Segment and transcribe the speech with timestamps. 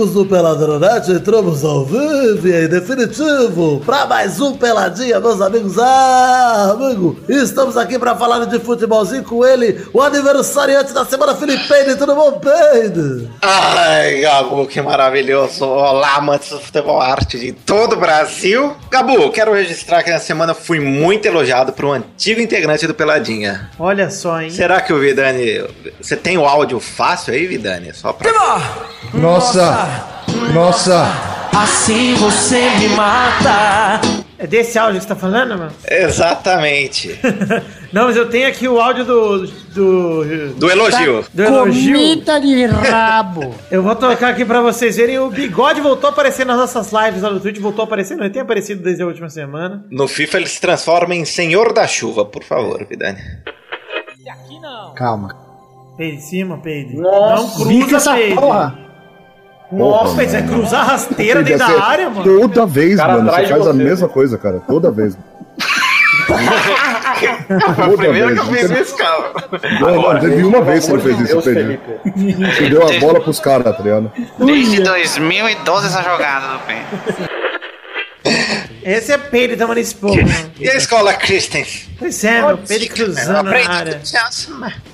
[0.00, 5.78] amigos do Peladronete, entramos ao vivo e em definitivo para mais um Peladinha, meus amigos.
[5.78, 11.68] Ah, amigo, estamos aqui para falar de futebolzinho com ele, o aniversariante da semana, Felipe
[11.68, 11.96] Peide.
[11.96, 13.28] Tudo bom, Peide?
[13.42, 15.66] Ai, Gabu, que maravilhoso.
[15.66, 18.74] Olá, amantes do futebol arte de todo o Brasil.
[18.90, 23.70] Gabu, quero registrar que na semana fui muito elogiado por um antigo integrante do Peladinha.
[23.78, 24.50] Olha só, hein?
[24.50, 25.62] Será que o Vidani.
[26.00, 27.92] Você tem o áudio fácil aí, Vidani?
[27.92, 28.30] Só pra.
[29.12, 29.60] Nossa!
[29.60, 29.89] Nossa!
[31.52, 34.00] Assim você me mata.
[34.38, 35.72] É desse áudio que você tá falando, mano?
[35.86, 37.18] Exatamente.
[37.92, 39.46] Não, mas eu tenho aqui o áudio do.
[39.46, 40.54] do.
[40.54, 41.24] Do elogio.
[41.34, 41.92] do elogio.
[41.92, 43.54] Comida de rabo.
[43.70, 45.18] Eu vou tocar aqui pra vocês verem.
[45.18, 47.58] O bigode voltou a aparecer nas nossas lives lá no Twitch.
[47.58, 49.84] Voltou a aparecer, não, ele tem aparecido desde a última semana.
[49.90, 53.20] No FIFA ele se transforma em Senhor da Chuva, por favor, Vidani.
[54.94, 55.36] Calma.
[55.96, 56.96] Peide em cima, peide.
[56.96, 58.34] Nossa, não cruza, essa peide.
[58.36, 58.89] porra.
[59.72, 62.40] Nossa, mas é cruzar rasteira dentro da área, mano.
[62.40, 63.30] Toda vez, Cara mano.
[63.30, 63.72] Você faz a você.
[63.72, 64.60] mesma coisa, cara.
[64.66, 65.16] Toda vez.
[67.76, 68.70] Toda Primeiro que eu vez.
[68.70, 69.32] fiz isso, cara.
[69.80, 71.78] Não, não, teve uma vez que você fez isso, Pedro.
[72.54, 74.10] Você deu a bola pros caras, tá ligado?
[74.38, 76.82] Desde 2012 essa jogada do PEN.
[78.82, 79.18] Esse é
[79.78, 80.50] esse povo, mano.
[80.58, 81.90] E a escola Christensen?
[81.98, 84.00] Pois é, meu, peide cruzando na área.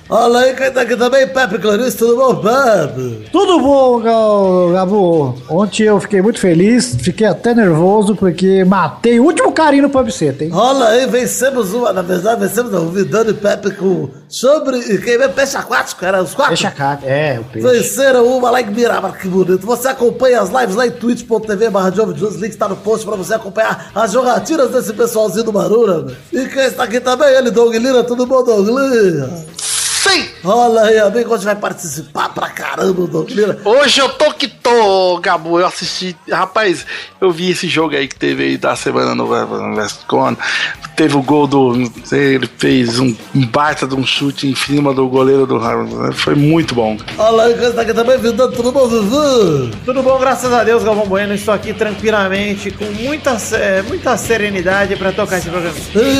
[0.09, 3.29] Olha aí quem tá aqui também, Pepe Clarice, tudo bom, Pepe?
[3.29, 3.99] Tudo bom,
[4.71, 5.35] Gabu?
[5.49, 10.33] Ontem eu fiquei muito feliz, fiquei até nervoso porque matei o último carinho no PubC,
[10.39, 10.49] hein?
[10.53, 14.97] Olha aí, vencemos uma, na verdade, vencemos não, o Vidano e Pepe com sobre, e
[14.97, 16.53] quem é peixe aquático, era os quatro?
[16.53, 17.67] Deixa cá, é, o peixe.
[17.67, 19.65] Venceram uma lá em Miramar, que bonito.
[19.65, 23.33] Você acompanha as lives lá em twitch.tv barra News, link está no post pra você
[23.33, 26.07] acompanhar as jogatinas desse pessoalzinho do Marura.
[26.31, 29.29] E quem está aqui também, ele, Doug Lira, tudo bom, Doug Lira?
[30.07, 30.25] Sim!
[30.43, 33.59] Olha aí, amigo, hoje vai participar pra caramba o Doug Lira.
[33.65, 35.59] Hoje eu tô que tô, Gabu.
[35.59, 36.15] Eu assisti.
[36.31, 36.85] Rapaz,
[37.19, 39.27] eu vi esse jogo aí que teve aí da semana no
[39.75, 40.37] Vescona.
[40.95, 41.73] Teve o gol do.
[42.11, 43.15] Ele fez um,
[43.51, 46.15] baita de um chute em cima do goleiro do Harvard.
[46.15, 46.97] Foi muito bom.
[47.17, 49.75] Olha aí, quem está aqui também, Vidano, tudo bom, Vivi?
[49.85, 51.33] Tudo bom, graças a Deus, Galvão Bueno.
[51.33, 53.37] Estou aqui tranquilamente, com muita,
[53.87, 55.75] muita serenidade pra tocar esse programa.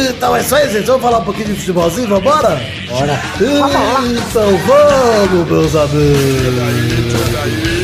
[0.10, 0.86] Então é isso aí, gente.
[0.86, 2.62] Vamos falar um pouquinho de futebolzinho, vambora?
[2.90, 3.20] Bora.
[4.06, 7.77] Então vamos, meus amigos.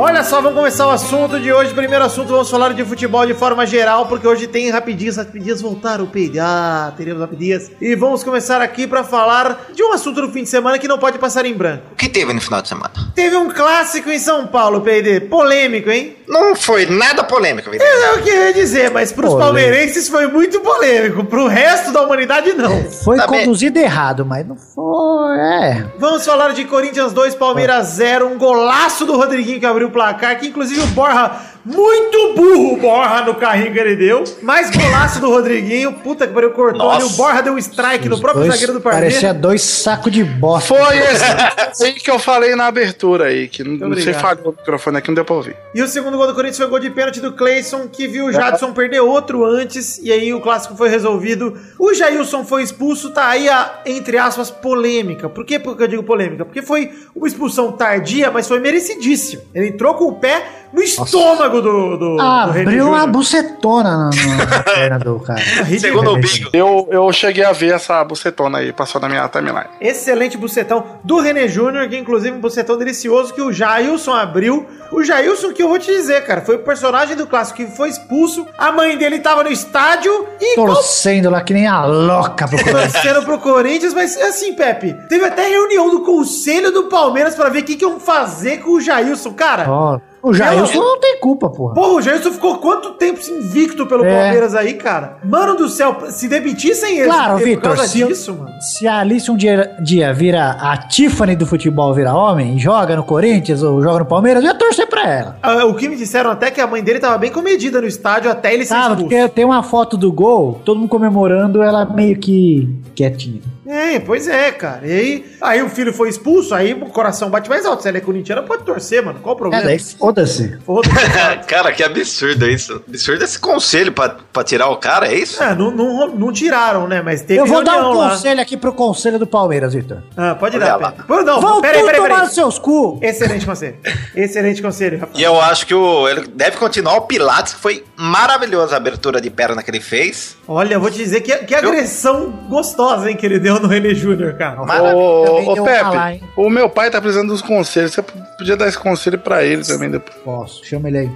[0.00, 1.74] Olha só, vamos começar o assunto de hoje.
[1.74, 6.04] Primeiro assunto, vamos falar de futebol de forma geral, porque hoje tem rapidinhas, rapidinhas voltaram
[6.04, 7.68] a pegar, teremos rapidinhas.
[7.80, 10.98] E vamos começar aqui pra falar de um assunto do fim de semana que não
[11.00, 11.82] pode passar em branco.
[11.92, 12.92] O que teve no final de semana?
[13.12, 16.14] Teve um clássico em São Paulo, PD, polêmico, hein?
[16.28, 17.90] Não foi nada polêmico, Vidani.
[17.90, 19.44] É o que eu ia dizer, mas pros Polêmico.
[19.52, 22.84] palmeirenses foi muito polêmico, pro resto da humanidade não.
[22.84, 23.40] Foi Tá bem.
[23.40, 25.38] conduzido errado, mas não foi.
[25.38, 25.86] É.
[25.98, 30.38] Vamos falar de Corinthians 2, Palmeiras 0, um golaço do Rodriguinho que abriu o placar,
[30.38, 35.20] que inclusive o Borra, muito burro o Borra no carrinho que ele deu, mais golaço
[35.20, 38.52] do Rodriguinho, puta que pariu, cortou ali, o Borra deu um strike no próprio Dois-
[38.54, 39.42] zagueiro do parecia Palmeiras.
[39.42, 40.74] dois sacos de bosta.
[40.74, 44.98] Foi esse aí que eu falei na abertura aí, que não sei falhou o microfone
[44.98, 45.56] aqui, não deu pra ouvir.
[45.74, 48.32] E o segundo gol do Corinthians foi gol de pênalti do Cleison, que viu o
[48.32, 51.56] Jadson perder outro antes, e aí o clássico foi resolvido.
[51.78, 55.28] O Jailson foi expulso, tá aí a, entre aspas, polêmica.
[55.28, 56.44] Por que porque eu digo polêmica?
[56.44, 59.42] Porque foi uma expulsão tardia, mas foi merecidíssimo.
[59.54, 60.42] Ele entrou com o pé
[60.72, 64.10] no estômago do, do, do Reni Abriu uma bucetona na,
[64.46, 65.40] na perna do cara.
[65.78, 66.50] Segundo o Bigo.
[66.52, 69.66] Eu, eu cheguei a ver essa bucetona aí, passou na minha timeline.
[69.80, 74.66] Excelente bucetão do René Júnior, que inclusive um bucetão delicioso que o Jailson abriu.
[74.90, 77.88] O Jailson, que eu vou te dizer, cara, foi o personagem do clássico que foi
[77.90, 78.46] expulso.
[78.56, 82.92] A mãe dele tava no estádio e Torcendo lá que nem a louca pro Corinthians.
[82.92, 87.60] torcendo pro Corinthians, mas assim, Pepe, teve até reunião do conselho do Palmeiras pra ver
[87.60, 89.66] o que, que iam fazer com o Jailson, cara.
[89.68, 91.74] Ó, o Jailson não tem culpa, porra.
[91.74, 94.14] Porra, o Jailson ficou quanto tempo invicto pelo É.
[94.22, 95.18] Palmeiras aí, cara?
[95.24, 98.50] Mano do céu, se demitissem eles Claro, por Vitor, causa se, disso, mano.
[98.60, 103.04] se a Alice um dia, dia vira a Tiffany do futebol, vira homem, joga no
[103.04, 105.38] Corinthians ou joga no Palmeiras, eu ia torcer pra ela.
[105.42, 108.30] Ah, O que me disseram até que a mãe dele tava bem comedida no estádio
[108.30, 109.08] até ele ser Sabe, expulso.
[109.08, 113.40] porque tem uma foto do gol, todo mundo comemorando, ela meio que quietinha.
[113.68, 114.86] É, pois é, cara.
[114.86, 117.82] E aí, aí o filho foi expulso, aí o coração bate mais alto.
[117.82, 119.20] Se ela é corintiana, pode torcer, mano.
[119.20, 119.64] Qual o É, problema?
[119.64, 120.58] daí foda-se.
[120.64, 120.94] Foda-se.
[121.46, 122.82] cara, que absurdo isso.
[122.88, 125.42] Absurdo esse conselho pra, pra tirar o cara, é isso?
[125.42, 127.02] É, não, não, não tiraram, né?
[127.02, 128.10] Mas teve Eu vou dar um lá.
[128.10, 130.02] conselho aqui pro conselho do Palmeiras, Vitor.
[130.16, 130.92] Ah, pode Olha dar, lá.
[130.92, 132.24] Pô, Não, Vão peraí, peraí, tomar peraí.
[132.26, 132.98] nos seus cu.
[133.02, 133.76] Excelente conselho.
[134.16, 135.18] Excelente conselho, Rafael.
[135.18, 139.20] E eu acho que o, ele deve continuar o Pilates, que foi maravilhosa a abertura
[139.20, 140.36] de perna que ele fez.
[140.46, 143.94] Olha, eu vou te dizer que, que agressão gostosa, hein, que ele deu no René
[143.94, 144.60] Júnior, cara.
[144.60, 146.22] Ô, ô Pepe, hein?
[146.36, 147.92] o meu pai tá precisando dos conselhos.
[147.92, 150.16] Você podia dar esse conselho pra ele também depois.
[150.24, 151.10] Posso, chama ele aí.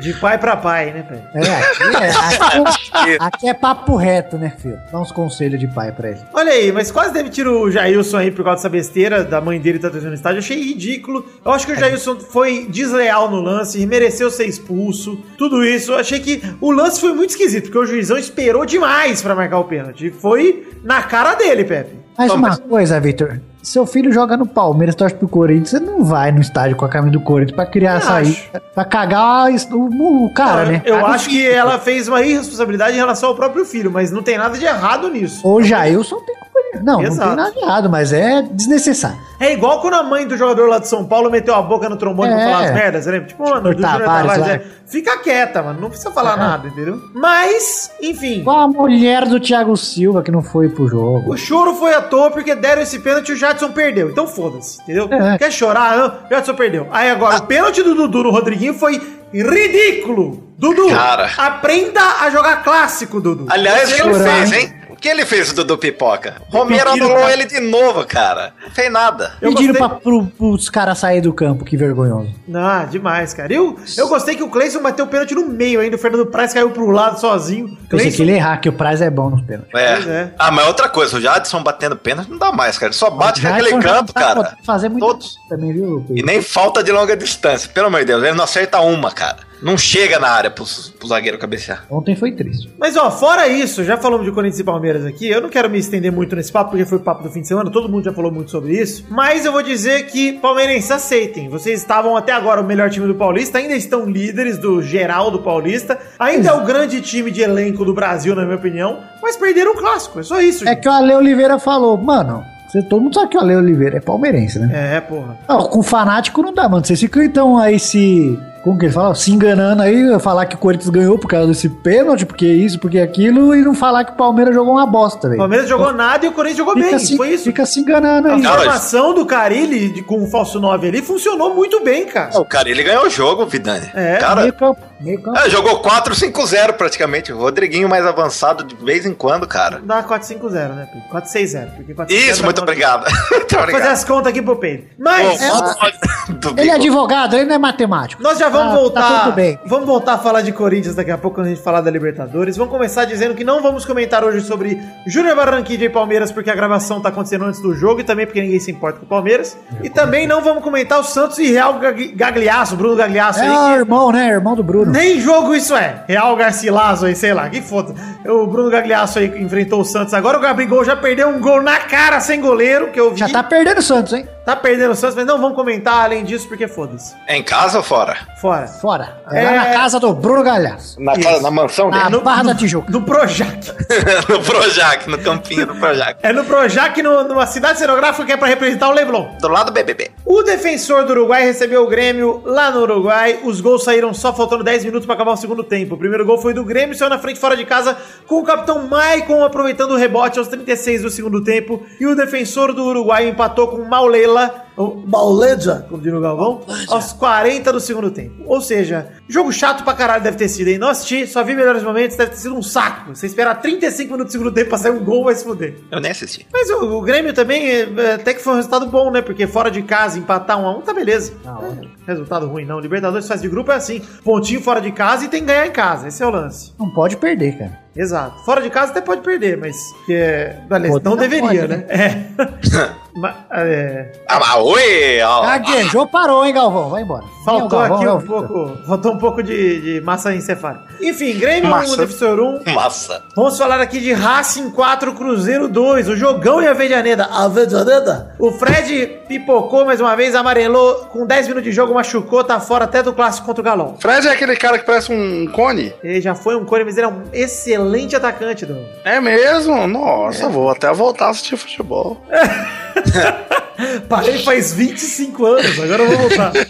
[0.00, 1.24] De pai pra pai, né, Pedro?
[1.34, 4.78] É, aqui é, aqui, aqui é papo reto, né, filho?
[4.92, 6.20] Dá uns conselhos de pai pra ele.
[6.34, 9.78] Olha aí, mas quase demitiram o Jailson aí por causa dessa besteira da mãe dele
[9.78, 10.38] tá trazendo estádio.
[10.38, 11.24] Achei ridículo.
[11.44, 15.18] Eu acho que o Jailson foi desleal no lance, mereceu ser expulso.
[15.38, 15.92] Tudo isso.
[15.92, 19.58] Eu achei que o lance foi muito esquisito, porque o juizão esperou demais pra marcar
[19.58, 20.10] o pênalti.
[20.10, 21.96] Foi na cara dele, Pepe.
[22.18, 23.40] Mas Bom, uma coisa, Vitor.
[23.66, 26.88] Seu filho joga no Palmeiras, torce pro Corinthians, você não vai no estádio com a
[26.88, 28.50] camisa do Corinthians pra criar sair, acho.
[28.72, 30.82] pra cagar o, o cara, Não, né?
[30.84, 34.22] Eu Caga acho que ela fez uma irresponsabilidade em relação ao próprio filho, mas não
[34.22, 35.40] tem nada de errado nisso.
[35.42, 36.36] O Jailson tem
[36.82, 37.28] Não, não Exato.
[37.28, 39.16] tem nada errado, mas é desnecessário.
[39.40, 41.96] É igual quando a mãe do jogador lá de São Paulo meteu a boca no
[41.96, 42.44] trombone pra É.
[42.52, 43.28] falar as merdas, lembra?
[43.28, 44.50] Tipo, mano, do Tavares lá.
[44.52, 44.62] é.
[44.86, 46.36] Fica quieta, mano, não precisa falar É.
[46.36, 47.00] nada, entendeu?
[47.14, 51.32] Mas, enfim, Igual a mulher do Thiago Silva que não foi pro jogo.
[51.32, 54.10] o choro foi à toa porque deram esse pênalti e o Jadson perdeu.
[54.10, 55.08] Então foda-se, entendeu?
[55.10, 55.38] É.
[55.38, 55.96] Quer chorar?
[55.98, 56.86] Não, o Jadson perdeu.
[56.92, 59.00] Aí agora, o pênalti do Dudu no Rodriguinho foi
[59.32, 60.44] ridículo.
[60.58, 61.28] Dudu, Cara.
[61.36, 63.44] aprenda a jogar clássico, Dudu.
[63.50, 64.72] Aliás, ele chorar, fez, hein?
[64.96, 66.36] O que ele fez, o Dudu Pipoca?
[66.48, 68.52] Romero anulou pra- ele de novo, cara.
[68.62, 69.34] Não fez nada.
[69.40, 72.30] Eu Pediram gostei- pra, pro, pros caras saírem do campo, que vergonhoso.
[72.54, 73.52] Ah, demais, cara.
[73.52, 75.96] Eu, eu gostei que o Cleison bateu o pênalti no meio ainda.
[75.96, 77.68] O Fernando Praz caiu pro lado sozinho.
[77.68, 79.74] Pensei Cleison- que ele errar, que o prazo é bom nos pênaltis.
[79.74, 79.94] É.
[79.94, 80.34] Pois é.
[80.38, 82.88] Ah, mas outra coisa, o Jadson batendo pênalti não dá mais, cara.
[82.90, 84.56] Ele só bate com Já aquele então já canto, tá cara.
[84.64, 85.36] Fazer muito Todos.
[85.48, 86.04] também, viu?
[86.10, 87.68] E nem falta de longa distância.
[87.68, 89.38] Pelo amor de Deus, ele não acerta uma, cara.
[89.62, 90.64] Não chega na área pro,
[90.98, 91.84] pro zagueiro cabecear.
[91.90, 92.70] Ontem foi triste.
[92.78, 95.28] Mas ó, fora isso, já falamos de Corinthians e Palmeiras aqui.
[95.28, 97.48] Eu não quero me estender muito nesse papo, porque foi o papo do fim de
[97.48, 99.04] semana, todo mundo já falou muito sobre isso.
[99.08, 101.48] Mas eu vou dizer que palmeirenses aceitem.
[101.48, 105.38] Vocês estavam até agora o melhor time do Paulista, ainda estão líderes do geral do
[105.38, 105.98] Paulista.
[106.18, 109.00] Ainda é o grande time de elenco do Brasil, na minha opinião.
[109.22, 110.64] Mas perderam o clássico, é só isso.
[110.64, 110.80] É gente.
[110.80, 114.00] que o Ale Oliveira falou, mano, você, todo mundo sabe que o Ale Oliveira é
[114.00, 114.96] palmeirense, né?
[114.96, 115.36] É, porra.
[115.48, 116.84] Não, com fanático não dá, mano.
[116.84, 118.38] Vocês ficam então aí se.
[118.66, 119.14] Como que ele fala?
[119.14, 122.98] Se enganando aí, falar que o Corinthians ganhou por causa desse pênalti, porque isso, porque
[122.98, 125.38] aquilo, e não falar que o Palmeiras jogou uma bosta, O velho.
[125.38, 126.98] Palmeiras jogou nada e o Corinthians jogou Fica, bem.
[126.98, 127.44] se, Foi isso.
[127.44, 128.40] fica se enganando A aí.
[128.42, 132.36] Não, formação do Carilli de- com o falso 9 ali funcionou muito bem, cara.
[132.40, 133.88] O cara, ele ganhou o jogo, Vidani.
[133.94, 135.38] É, cara, Meio campo, meio campo.
[135.38, 137.32] é, jogou 4-5-0 praticamente.
[137.32, 139.80] O Rodriguinho mais avançado de vez em quando, cara.
[139.84, 141.08] Dá 4-5-0, né, Pedro?
[141.08, 141.70] 4-6-0.
[141.76, 142.62] porque 4-5-0 Isso, dá muito conta.
[142.62, 143.04] obrigado.
[143.30, 143.92] muito Vou fazer obrigado.
[143.92, 144.86] as contas aqui pro Pedro.
[144.98, 145.76] Mas Pô, foda
[146.54, 148.20] do Ele é advogado, ele não é matemático.
[148.22, 149.00] nós já vamos Ah, voltar.
[149.02, 149.58] Tá tudo bem.
[149.64, 152.56] Vamos voltar a falar de Corinthians daqui a pouco quando a gente falar da Libertadores.
[152.56, 156.54] Vamos começar dizendo que não vamos comentar hoje sobre Júnior Barranquilla e Palmeiras porque a
[156.54, 159.56] gravação tá acontecendo antes do jogo e também porque ninguém se importa com o Palmeiras.
[159.82, 163.72] E também não vamos comentar o Santos e Real Gag- Gagliasso, Bruno Gagliasso É aí.
[163.72, 164.28] o irmão, né?
[164.28, 164.90] Irmão do Bruno.
[164.92, 166.04] Nem jogo isso é.
[166.08, 167.94] Real Garcilaso aí, sei lá, que foda.
[168.26, 170.14] O Bruno Gagliasso aí enfrentou o Santos.
[170.14, 173.18] Agora o Gabigol já perdeu um gol na cara sem goleiro, que eu vi.
[173.18, 174.26] Já tá perdendo o Santos, hein?
[174.46, 177.14] Tá perdendo o Santos, mas não vamos comentar além disso porque foda-se.
[177.26, 178.16] É em casa ou fora?
[178.40, 178.68] Fora.
[178.68, 179.20] Fora.
[179.32, 179.44] É, É.
[179.44, 181.02] lá na casa do Bruno Galhaço.
[181.02, 182.22] Na, casa, na mansão Na dele?
[182.22, 182.90] Barra da Tijuca.
[182.92, 183.72] No Projac.
[184.30, 186.20] no Projac, no campinho do Projac.
[186.22, 189.36] É no Projac, no- numa cidade cenográfica que é pra representar o Leblon.
[189.40, 190.12] Do lado do BBB.
[190.24, 193.40] O defensor do Uruguai recebeu o Grêmio lá no Uruguai.
[193.42, 195.96] Os gols saíram só faltando 10 minutos pra acabar o segundo tempo.
[195.96, 197.96] O primeiro gol foi do Grêmio, saiu na frente fora de casa
[198.28, 201.84] com o capitão Maicon aproveitando o rebote aos 36 do segundo tempo.
[201.98, 204.35] E o defensor do Uruguai empatou com o Maulela,
[204.76, 208.42] o Mauleja, como diz o Galvão, aos 40 do segundo tempo.
[208.46, 210.78] Ou seja, jogo chato pra caralho deve ter sido, hein?
[210.78, 213.14] Não assisti, só vi melhores momentos, deve ter sido um saco.
[213.14, 215.76] Você esperar 35 minutos do segundo tempo pra sair um gol, vai se fuder.
[215.90, 216.46] Eu nem assisti.
[216.52, 219.22] Mas o, o Grêmio também é, é, até que foi um resultado bom, né?
[219.22, 221.32] Porque fora de casa, empatar um a um, tá beleza.
[221.44, 222.78] É, resultado ruim, não.
[222.78, 224.00] Libertadores faz de grupo é assim.
[224.22, 226.08] Pontinho fora de casa e tem que ganhar em casa.
[226.08, 226.72] Esse é o lance.
[226.78, 227.86] Não pode perder, cara.
[227.96, 228.44] Exato.
[228.44, 230.60] Fora de casa até pode perder, mas que é.
[230.68, 231.84] Pode, não não deveria, pode, né?
[231.88, 232.96] É.
[233.16, 235.20] Ma- é, Ah, mas oi!
[235.22, 236.90] ó, Gaguejou, parou, hein, Galvão?
[236.90, 237.24] Vai embora.
[237.44, 237.96] faltou é Galvão?
[237.96, 238.78] aqui É um pouco.
[238.86, 240.84] Faltou um pouco de, de massa encefálica.
[241.00, 241.96] Enfim, Grêmio 1, Massa.
[241.96, 242.72] Defensor 1.
[242.74, 243.22] Massa.
[243.34, 246.08] Vamos falar aqui de Racing 4, Cruzeiro 2.
[246.08, 247.24] O jogão e a Vejaneda.
[247.30, 248.34] A Vejaneda?
[248.38, 251.06] O Fred pipocou mais uma vez, amarelou.
[251.06, 253.96] Com 10 minutos de jogo, machucou, tá fora até do clássico contra o Galão.
[253.98, 255.92] Fred é aquele cara que parece um cone?
[256.02, 258.76] Ele já foi um core, mas ele é um excelente atacante, do.
[259.04, 259.86] É mesmo?
[259.86, 262.20] Nossa, vou até voltar a assistir futebol.
[264.08, 266.52] Parei faz 25 anos, agora eu vou voltar.
[266.52, 266.66] Deixa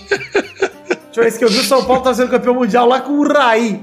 [1.16, 3.26] eu ver que eu vi o São Paulo tá sendo campeão mundial lá com o
[3.26, 3.80] Raí.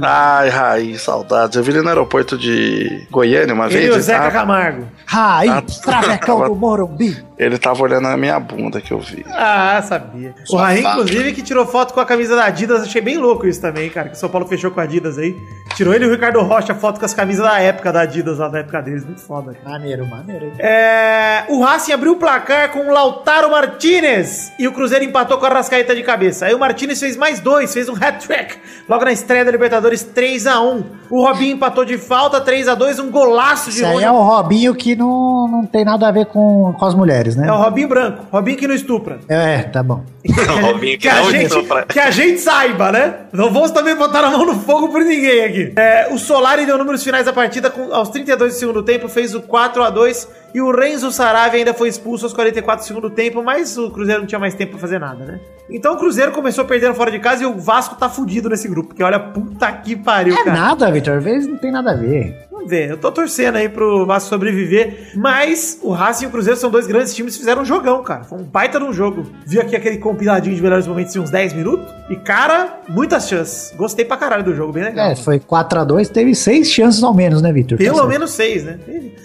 [0.00, 1.56] Ai, Raiz, saudades.
[1.56, 3.86] Eu vi ele no aeroporto de Goiânia uma Ele vez.
[3.94, 4.88] e o Zeca tava- Camargo.
[5.06, 7.22] Raí, Ah, travecão tava- do Morumbi.
[7.38, 9.24] Ele tava olhando a minha bunda que eu vi.
[9.28, 10.32] Ah, sabia.
[10.48, 12.82] O Raí, inclusive, que tirou foto com a camisa da Adidas.
[12.82, 14.08] Achei bem louco isso também, cara.
[14.10, 15.36] Que o São Paulo fechou com a Adidas aí.
[15.74, 18.46] Tirou ele e o Ricardo Rocha foto com as camisas da época da Adidas, lá
[18.48, 19.04] da época deles.
[19.04, 19.54] Muito foda.
[19.54, 19.68] cara.
[19.70, 20.52] Maneiro, maneiro.
[20.58, 25.46] É, o Racing abriu o placar com o Lautaro Martinez e o Cruzeiro empatou com
[25.46, 26.46] a Rascaeta de cabeça.
[26.46, 28.56] Aí o Martinez fez mais dois, fez um hat-trick
[28.88, 30.82] logo na estreia da Libertadores 3x1.
[31.10, 34.96] O Robinho empatou de falta 3x2, um golaço de Isso aí é o Robinho que
[34.96, 37.48] não, não tem nada a ver com, com as mulheres, né?
[37.48, 39.20] É o Robinho branco, Robinho que não estupra.
[39.28, 40.02] É, tá bom.
[40.62, 41.82] Robinho que Que a, não gente, estupra.
[41.84, 43.14] que a gente saiba, né?
[43.32, 45.72] Não vamos também botar a mão no fogo por ninguém aqui.
[45.76, 49.34] É, o Solari deu números finais da partida com, aos 32 do segundo tempo, fez
[49.34, 53.10] o 4 a 2 e o Renzo Saravia ainda foi expulso aos 44 do segundo
[53.10, 55.40] tempo, mas o Cruzeiro não tinha mais tempo pra fazer nada, né?
[55.70, 58.88] Então o Cruzeiro começou perdendo fora de casa e o Vasco tá fudido nesse grupo,
[58.88, 60.52] porque olha, puta que pariu, É cara.
[60.52, 61.18] nada, Vitor.
[61.18, 62.46] Às vezes não tem nada a ver.
[62.52, 66.60] Vamos ver, eu tô torcendo aí pro Vasco sobreviver, mas o Racing e o Cruzeiro
[66.60, 68.24] são dois grandes times que fizeram um jogão, cara.
[68.24, 69.26] Foi um baita de um jogo.
[69.46, 73.72] Vi aqui aquele compiladinho de melhores momentos de uns 10 minutos e, cara, muitas chances.
[73.74, 75.10] Gostei pra caralho do jogo, bem legal.
[75.10, 77.78] É, foi 4x2, teve seis chances ao menos, né, Vitor?
[77.78, 78.08] Tá Pelo certo.
[78.10, 78.78] menos seis, né?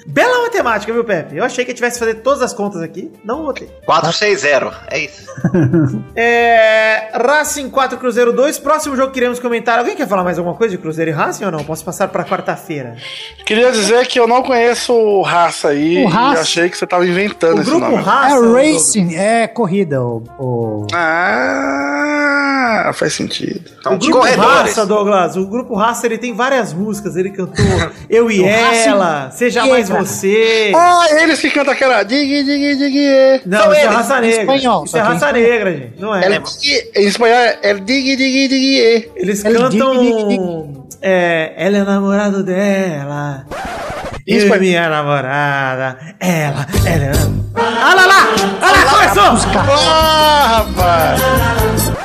[0.08, 1.36] Bela matemática, viu, Pepe?
[1.36, 3.12] Eu achei que eu tivesse que fazer todas as contas aqui.
[3.26, 3.70] Não botei.
[3.86, 4.74] 4-6-0.
[4.90, 5.28] É isso.
[6.16, 7.10] É.
[7.14, 8.58] Racing 4, Cruzeiro 2.
[8.60, 9.78] Próximo jogo que iremos comentar.
[9.78, 11.64] Alguém quer falar mais alguma coisa de Cruzeiro e Racing ou não?
[11.64, 12.96] Posso passar pra quarta-feira?
[13.46, 16.38] Queria dizer que eu não conheço o Raça aí O Raça?
[16.40, 18.04] e achei que você tava inventando O esse grupo nome.
[18.04, 18.36] Raça.
[18.36, 18.74] É Douglas.
[18.74, 20.02] Racing, é corrida.
[20.04, 23.72] O, o- Ah, faz sentido.
[23.82, 24.52] São O grupo corredores.
[24.76, 27.16] Raça, Douglas, o grupo Raça ele tem várias músicas.
[27.16, 27.66] Ele cantou
[28.10, 29.66] Eu e Raça Ela, Seja.
[29.66, 30.72] Mais Você.
[30.76, 33.42] Ah, eles que cantam aquela dig, dig, dig, é.
[33.46, 34.40] Não, são isso é eles, raça em negra.
[34.42, 35.50] espanhol, isso é raça espanhol.
[35.50, 35.94] negra, gente.
[36.02, 36.26] Não é.
[36.26, 39.10] El dig- Em espanhol é dig, dig, dig, é.
[39.16, 40.77] Eles Ele cantam.
[41.02, 43.46] É, ela é namorado dela.
[44.28, 45.98] Eu Isso é- minha namorada.
[46.20, 47.12] Ela, ela é.
[47.56, 48.28] Ah lá lá!
[48.62, 49.52] Ah lá, começou!
[49.90, 51.22] Ah, rapaz!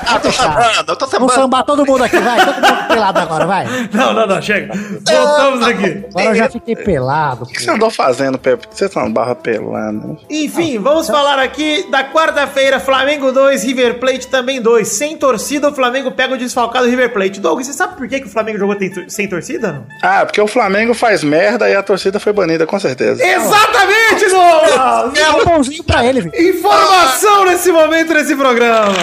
[0.05, 1.33] Ah, tô sambando, eu tô Vamos sambando.
[1.33, 2.45] sambar todo mundo aqui, vai.
[2.45, 3.67] Todo mundo pelado agora, vai.
[3.93, 4.75] Não, não, não, chega.
[4.75, 6.05] Voltamos aqui.
[6.11, 7.45] Agora eu já fiquei pelado.
[7.45, 8.67] O que você andou fazendo, Pepe?
[8.67, 10.19] Por que você tá no barra pelando?
[10.29, 14.87] Enfim, vamos falar aqui da quarta-feira, Flamengo 2, River Plate também 2.
[14.87, 17.41] Sem torcida, o Flamengo pega o desfalcado River Plate.
[17.41, 18.77] Doug, você sabe por que, que o Flamengo jogou
[19.09, 19.73] sem torcida?
[19.73, 19.87] Não?
[20.03, 23.25] Ah, porque o Flamengo faz merda e a torcida foi banida, com certeza.
[23.25, 25.13] Exatamente, Douglas!
[25.13, 26.41] Dá um pãozinho pra ele, Vitor.
[26.41, 28.95] Informação nesse momento, nesse programa.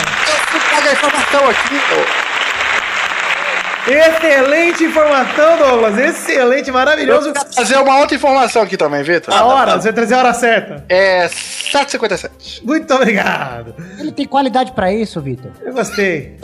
[0.71, 1.79] Paga a informação aqui.
[3.87, 5.97] Excelente informação, Douglas.
[5.97, 7.29] Excelente, maravilhoso.
[7.29, 9.33] Eu quero trazer uma outra informação aqui também, Vitor.
[9.33, 10.83] A hora, você vai trazer a hora certa.
[10.87, 11.27] É
[11.71, 12.63] 7h57.
[12.63, 13.73] Muito obrigado.
[13.99, 15.51] Ele tem qualidade pra isso, Vitor.
[15.61, 16.37] Eu gostei.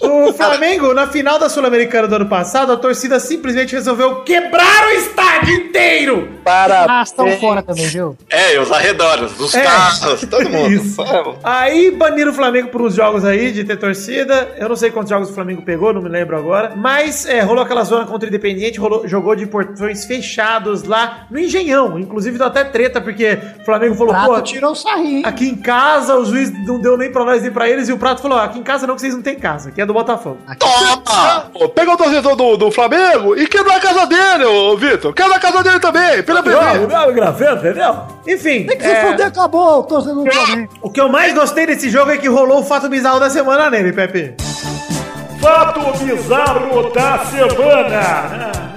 [0.00, 4.90] O Flamengo, na final da Sul-Americana do ano passado, a torcida simplesmente resolveu quebrar o
[4.92, 6.28] estádio inteiro.
[6.44, 6.86] Para.
[6.88, 8.16] Ah, estão fora também, viu?
[8.28, 9.62] É, e os arredores, os É.
[9.62, 10.72] carros, todo mundo.
[10.72, 11.00] Isso.
[11.44, 14.52] Aí baniram o Flamengo por uns jogos aí de ter torcida.
[14.58, 16.72] Eu não sei quantos jogos o Flamengo pegou, não me lembro agora.
[16.76, 21.38] Mas é, rolou aquela zona contra o Independente, rolou- jogou de portões fechados lá no
[21.38, 21.98] Engenhão.
[21.98, 25.26] Inclusive deu até treta, porque o Flamengo falou, Prato pô, tirou o sarrinho.
[25.26, 27.88] aqui em casa o juiz não deu nem pra nós nem pra eles.
[27.88, 29.86] E o Prato falou, aqui em casa não, que vocês não têm casa, aqui é
[29.86, 30.38] do Botafogo.
[30.58, 31.50] Toma!
[31.52, 35.12] Pô, Pega o torcedor do, do Flamengo e quebra a casa dele, ô Vitor.
[35.12, 36.86] Quebra a casa dele também, pela beleza.
[36.86, 37.94] Não, grafento, entendeu?
[38.26, 40.72] Enfim, Tem que se é, fuder, acabou o torcedor do Flamengo.
[40.80, 43.68] o que eu mais gostei desse jogo é que rolou o fato bizarro da semana
[43.70, 44.34] nele, Pepe.
[45.40, 48.71] Fato bizarro da semana.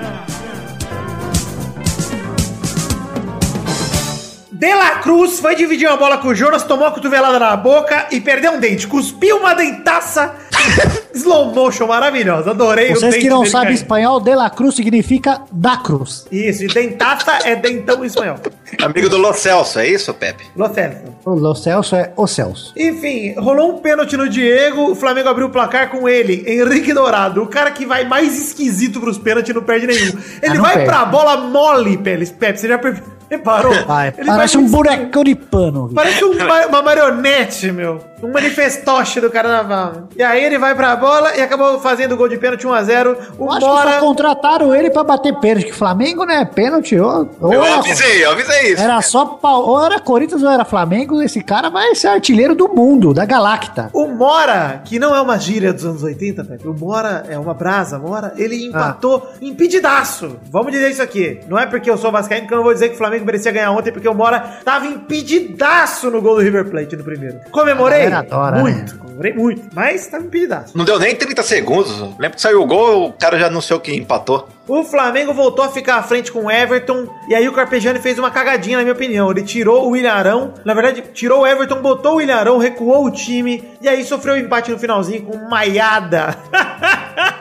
[4.58, 8.08] De La Cruz foi dividir uma bola com o Jonas, tomou a cotovelada na boca
[8.10, 8.88] e perdeu um dente.
[8.88, 10.34] Cuspiu uma dentaça.
[11.14, 12.52] Slow motion maravilhosa.
[12.52, 16.26] Adorei o Vocês dente que não sabem espanhol, De La Cruz significa da cruz.
[16.32, 18.38] Isso, e dentaça é dentão em espanhol.
[18.82, 20.46] Amigo do Lo Celso, é isso, Pepe?
[20.56, 21.16] Lo Celso.
[21.26, 22.74] O Lo Celso é o Celso.
[22.78, 27.44] Enfim, rolou um pênalti no Diego, o Flamengo abriu o placar com ele, Henrique Dourado,
[27.44, 30.14] o cara que vai mais esquisito pros pênaltis e não perde nenhum.
[30.42, 30.90] Ele não vai perde.
[30.90, 32.26] pra bola mole, Pepe.
[32.28, 33.74] Pepe, você já per- Reparou?
[33.86, 35.90] Vai, Ele parece vai- um bonecão de pano.
[35.94, 38.00] Parece um ma- uma marionete, meu.
[38.24, 40.08] Um manifestoche do carnaval.
[40.16, 43.16] E aí ele vai pra bola e acabou fazendo o gol de pênalti 1x0.
[43.38, 43.92] O Eu acho que Mora.
[43.94, 46.46] só contrataram ele pra bater pênalti, que Flamengo, né?
[46.46, 48.82] Pênalti, ou, ou Eu era, avisei, eu avisei isso.
[48.82, 52.68] era só pau, ou era Corinthians ou era Flamengo, esse cara vai ser artilheiro do
[52.70, 53.90] mundo, da Galacta.
[53.94, 56.68] O Mora, que não é uma gíria dos anos 80, Pepe.
[56.68, 58.34] O Mora é uma brasa, Mora.
[58.38, 60.38] Ele empatou impedidaço.
[60.50, 61.40] Vamos dizer isso aqui.
[61.48, 63.52] Não é porque eu sou vascaíno que eu não vou dizer que o Flamengo merecia
[63.52, 67.40] ganhar ontem, porque o Mora tava impedidaço no gol do River Plate no primeiro.
[67.52, 69.00] Comemorei adora, muito, né?
[69.00, 70.78] comemorei muito, mas tava impedidaço.
[70.78, 72.00] Não deu nem 30 segundos.
[72.02, 74.48] Lembra que saiu o gol, o cara já anunciou que empatou.
[74.68, 77.08] O Flamengo voltou a ficar à frente com o Everton.
[77.30, 79.30] E aí o Carpegiani fez uma cagadinha, na minha opinião.
[79.30, 80.56] Ele tirou o Ilharão.
[80.66, 83.64] Na verdade, tirou o Everton, botou o Ilharão, recuou o time.
[83.80, 86.36] E aí sofreu o empate no finalzinho com maiada.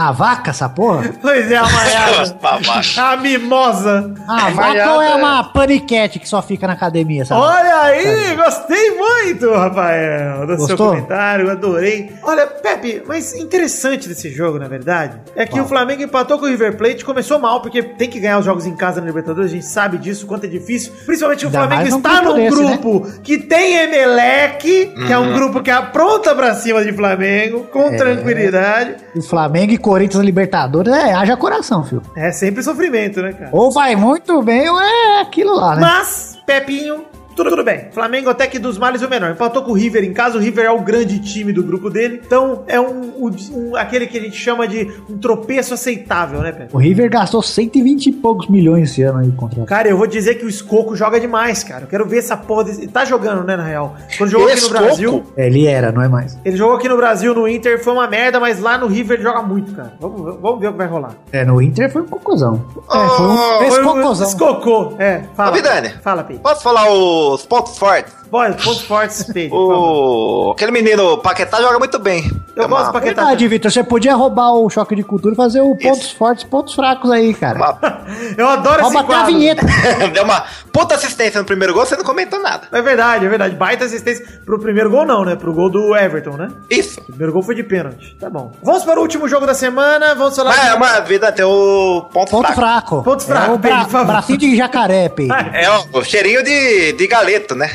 [0.00, 1.10] A vaca, essa porra?
[1.20, 2.38] pois é, a maiada.
[3.02, 4.14] a mimosa.
[4.28, 7.40] A vaca ou é uma paniquete que só fica na academia, sabe?
[7.40, 10.88] Olha aí, gostei muito, Rafael, do seu Gostou?
[10.90, 12.12] comentário, adorei.
[12.22, 16.48] Olha, Pepe, mas interessante desse jogo, na verdade, é que o Flamengo empatou com o
[16.48, 19.54] River Plate, começou mal, porque tem que ganhar os jogos em casa na Libertadores, a
[19.54, 20.92] gente sabe disso, quanto é difícil.
[21.06, 22.76] Principalmente o Ainda Flamengo num está grupo num desse, né?
[22.78, 24.62] grupo que tem Emelec,
[25.06, 27.96] que é um grupo que apronta pra cima de Flamengo, com É.
[27.96, 28.94] tranquilidade.
[29.16, 32.02] O Flamengo e Corinthians na Libertadores é haja coração, filho.
[32.14, 33.48] É sempre sofrimento, né, cara?
[33.52, 35.80] Ou vai muito bem ou é aquilo lá, né?
[35.80, 37.06] Mas, Pepinho,
[37.38, 37.86] tudo, tudo bem.
[37.92, 39.30] Flamengo até que dos males o menor.
[39.30, 40.36] Empatou com o River em casa.
[40.38, 42.20] O River é o grande time do grupo dele.
[42.24, 46.52] Então é um, um- um- aquele que a gente chama de um tropeço aceitável, né,
[46.52, 46.74] Pepe?
[46.74, 49.64] O River gastou 120 e poucos milhões esse ano aí contra.
[49.64, 51.84] Cara, eu vou dizer que o Escoco joga demais, cara.
[51.84, 52.82] Eu quero ver essa porra desse...
[52.82, 53.94] Ele tá jogando, né, na real.
[54.16, 54.84] Quando jogou aqui no Escoco?
[54.84, 55.22] Brasil...
[55.36, 56.38] É, Ele era, não é mais.
[56.44, 59.22] Ele jogou aqui no Brasil, no Inter, foi uma merda, mas lá no River ele
[59.22, 59.92] joga muito, cara.
[60.00, 61.12] Vamos, ver- vamos ver o que vai rolar.
[61.32, 62.64] É, no Inter foi um cocôzão.
[62.90, 64.26] É, foi um Oh, escocôzão.
[64.28, 64.92] Escocô.
[64.98, 65.50] É, fala.
[65.50, 65.88] Ô, Vidani.
[66.02, 66.42] Fala, Pedro.
[66.42, 68.14] Posso falar os pontos fortes?
[68.30, 69.56] Bora, pontos fortes, Pedro.
[69.56, 70.52] O...
[70.52, 72.30] Aquele menino Paquetá joga muito bem.
[72.54, 73.22] Eu É gosto uma- pra quem tá...
[73.22, 76.74] Verdade, Vitor, você podia roubar o choque de cultura e fazer o pontos fortes, pontos
[76.74, 77.56] fracos aí, cara.
[77.56, 77.98] uma-
[78.36, 79.32] Eu adoro esse Rouba até a quadro.
[79.34, 79.66] vinheta.
[80.12, 82.68] Deu uma puta assistência no primeiro gol, você não comentou nada.
[82.72, 83.54] É verdade, é verdade.
[83.56, 85.34] Baita assistência pro primeiro gol, não, né?
[85.36, 86.48] Pro gol do Everton, né?
[86.68, 87.00] Isso.
[87.00, 88.16] O primeiro gol foi de pênalti.
[88.20, 88.52] Tá bom.
[88.62, 90.14] Vamos para o último jogo da semana.
[90.14, 90.50] Vamos falar.
[90.56, 92.54] Mas é uma vida tem o ponto, Ponto fraco.
[92.60, 93.02] fraco.
[93.02, 94.06] Ponto fraco, É o Pedro, favor.
[94.06, 95.36] bracinho de jacaré, Pedro.
[95.54, 97.70] É o, o cheirinho de, de galeto, né?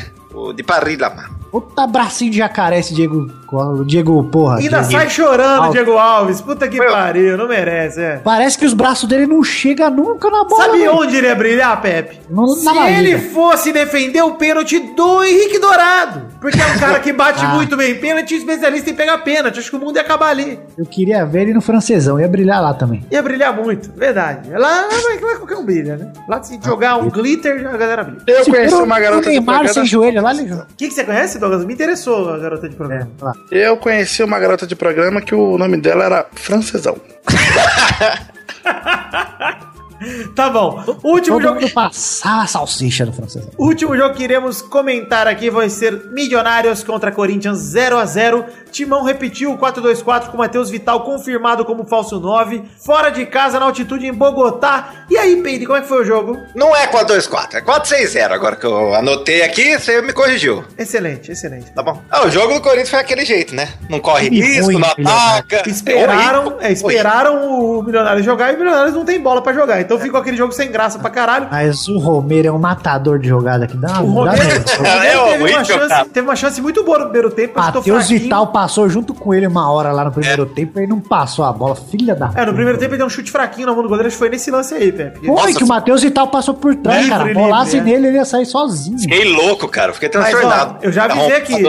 [0.54, 1.34] De parrilha, mano.
[1.50, 3.30] Puta bracinho de jacaré esse Diego.
[3.56, 4.56] O Diego, porra.
[4.58, 4.92] Ainda Diego.
[4.92, 5.72] sai chorando, Alves.
[5.72, 6.40] Diego Alves.
[6.40, 8.16] Puta que pariu, não merece, é.
[8.16, 10.64] Parece que os braços dele não chegam nunca na bola.
[10.64, 10.94] Sabe velho.
[10.96, 12.20] onde ele ia brilhar, Pepe?
[12.28, 12.98] No- Se barriga.
[12.98, 16.22] ele fosse defender o pênalti do Henrique Dourado.
[16.40, 17.54] Porque é um cara que bate Ah.
[17.54, 19.58] muito bem pênalti e especialista em pegar pênalti.
[19.58, 20.58] Acho que o mundo ia acabar ali.
[20.76, 23.04] Eu queria ver ele no francesão, ia brilhar lá também.
[23.10, 24.50] Ia brilhar muito, verdade.
[24.50, 24.86] Lá, lá,
[25.22, 26.12] lá qualquer um brilha, né?
[26.28, 28.22] Lá se jogar um glitter, a galera brilha.
[28.26, 30.32] Eu Se conheci uma o garota de Neymar sem joelho lá.
[30.32, 31.64] O que, que você conhece, Douglas?
[31.64, 33.08] Me interessou a garota de programa.
[33.20, 33.32] É, lá.
[33.50, 36.96] Eu conheci uma garota de programa que o nome dela era Francesão.
[40.34, 40.82] Tá bom.
[41.02, 43.50] Último Todo jogo, mundo passava a salsicha no francesão.
[43.56, 48.44] o último jogo que iremos comentar aqui vai ser Milionários contra Corinthians 0 a 0
[48.74, 52.64] Timão repetiu o 4-2-4 com Matheus Vital confirmado como falso 9.
[52.84, 55.06] Fora de casa, na altitude em Bogotá.
[55.08, 56.36] E aí, Peide, como é que foi o jogo?
[56.56, 58.32] Não é 4-2-4, é 4-6-0.
[58.32, 60.64] Agora que eu anotei aqui, você me corrigiu.
[60.76, 61.72] Excelente, excelente.
[61.72, 62.02] Tá bom.
[62.10, 63.68] Ah, o jogo do Corinthians foi aquele jeito, né?
[63.88, 65.62] Não corre Que risco, ruim, não ataca.
[65.68, 69.80] Esperaram, horrível, é, esperaram o Milionários jogar e o Milionários não tem bola pra jogar.
[69.80, 71.48] Então ficou aquele jogo sem graça pra caralho.
[71.50, 75.38] Mas o Romero é um matador de jogada que dá O Romero, o Romero É
[75.38, 78.08] teve, uma chance, teve uma chance muito boa no primeiro tempo, Matheus.
[78.08, 81.52] Vital passou junto com ele uma hora lá no primeiro tempo e não passou a
[81.52, 81.74] bola.
[81.74, 82.30] Filha da.
[82.34, 84.18] É, no primeiro tempo ele deu um chute fraquinho na mão do goleiro, acho que
[84.18, 85.26] foi nesse lance aí, Pepe.
[85.26, 87.24] Foi que o Matheus Vital passou por trás, Livre, cara.
[87.24, 87.80] livre, Bolasse é.
[87.80, 88.98] nele, ele ia sair sozinho.
[88.98, 89.92] Fiquei louco, cara.
[89.92, 90.76] Fiquei Mas, transtornado.
[90.80, 91.62] ó, eu já avisei aqui,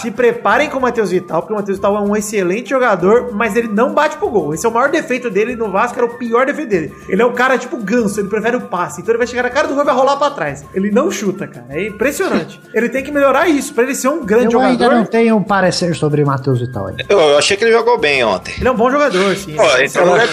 [0.00, 3.56] se preparem com o Matheus Vital, porque o Matheus Vital é um excelente jogador, mas
[3.56, 4.54] ele não bate pro gol.
[4.54, 6.92] Esse é o maior defeito dele no Vasco, era o pior defeito dele.
[7.08, 9.50] Ele é um cara tipo ganso, ele prefere o passe, então ele vai chegar na
[9.50, 10.64] cara do gol e vai rolar pra trás.
[10.74, 12.60] Ele não chuta, cara, é impressionante.
[12.72, 14.98] ele tem que melhorar isso, pra ele ser um grande Eu ainda jogador.
[14.98, 16.96] não tenho um parecer sobre Matheus Vital aí.
[17.08, 18.54] Eu, eu achei que ele jogou bem ontem.
[18.58, 19.54] Ele é um bom jogador, sim.
[19.54, 20.28] Pô, esse é um lugar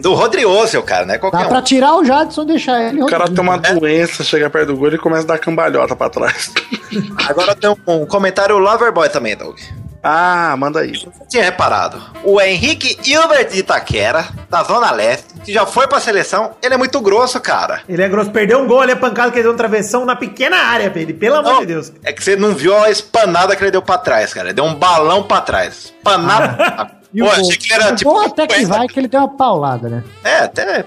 [0.00, 1.18] do Rodrioso, cara, né?
[1.18, 1.48] Qualquer Dá um.
[1.48, 3.02] pra tirar o Jadson e deixar ele.
[3.02, 6.10] O cara tem uma doença, chega perto do gol e começa a dar cambalhota pra
[6.10, 6.52] trás.
[7.28, 9.58] Agora tem um, um comentário Loverboy também, Doug.
[10.08, 10.92] Ah, manda aí.
[10.92, 12.00] Você tinha reparado?
[12.22, 16.76] O Henrique Hilbert de Itaquera, da Zona Leste, que já foi pra seleção, ele é
[16.78, 17.80] muito grosso, cara.
[17.88, 20.14] Ele é grosso, perdeu um gol ali, a pancada que ele deu um travessão na
[20.14, 21.92] pequena área, Pedro, pelo amor Não, de Deus.
[22.04, 24.48] É que você não viu a espanada que ele deu pra trás, cara.
[24.48, 25.92] Ele deu um balão pra trás.
[25.96, 26.92] Espanada.
[27.14, 28.18] E o Pô, achei que era O tipo.
[28.18, 28.76] até que 50.
[28.78, 30.04] vai que ele deu uma paulada, né?
[30.22, 30.84] É, até.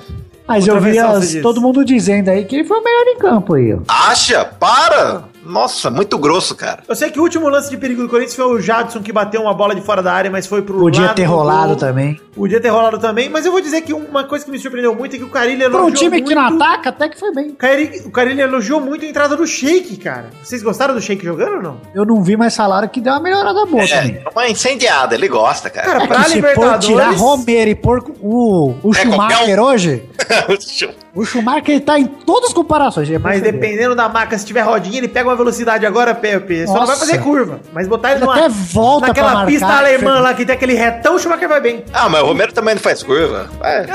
[0.47, 3.17] Mas Outra eu vi as- todo mundo dizendo aí que ele foi o melhor em
[3.17, 3.73] campo aí.
[3.73, 3.79] ó.
[3.87, 4.45] Acha?
[4.45, 5.23] Para!
[5.43, 6.83] Nossa, muito grosso, cara.
[6.87, 9.41] Eu sei que o último lance de perigo do Corinthians foi o Jadson que bateu
[9.41, 11.75] uma bola de fora da área, mas foi pro Podia lado ter do rolado gol.
[11.77, 12.19] também.
[12.35, 15.15] Podia ter rolado também, mas eu vou dizer que uma coisa que me surpreendeu muito
[15.15, 17.33] é que o Carilli Pra um elogiou time que não muito- ataca, até que foi
[17.33, 17.49] bem.
[17.49, 20.29] O Carilli, o Carilli elogiou muito a entrada do Sheik, cara.
[20.43, 21.81] Vocês gostaram do Sheik jogando ou não?
[21.93, 24.21] Eu não vi, mas falaram que deu uma melhorada boa também.
[24.25, 25.87] É, uma incendiada, ele gosta, cara.
[25.87, 26.85] Cara, É pra Libertadores...
[26.85, 30.03] tirar Romero e pôr o, o É, Schumacher qualquer hoje,
[31.15, 33.09] o Schumacher ele tá em todas as comparações.
[33.09, 36.65] é Mas dependendo da maca, se tiver rodinha, ele pega uma velocidade agora, Pepe.
[36.65, 36.99] Só não vai Nossa.
[37.05, 37.59] fazer curva.
[37.73, 40.73] Mas botar ele, Ele numa, até volta naquela marcar, pista alemã lá que tem aquele
[40.73, 41.83] retão, o Schumacher vai bem.
[41.93, 43.47] Ah, mas o Romero também não faz curva.
[43.63, 43.85] É.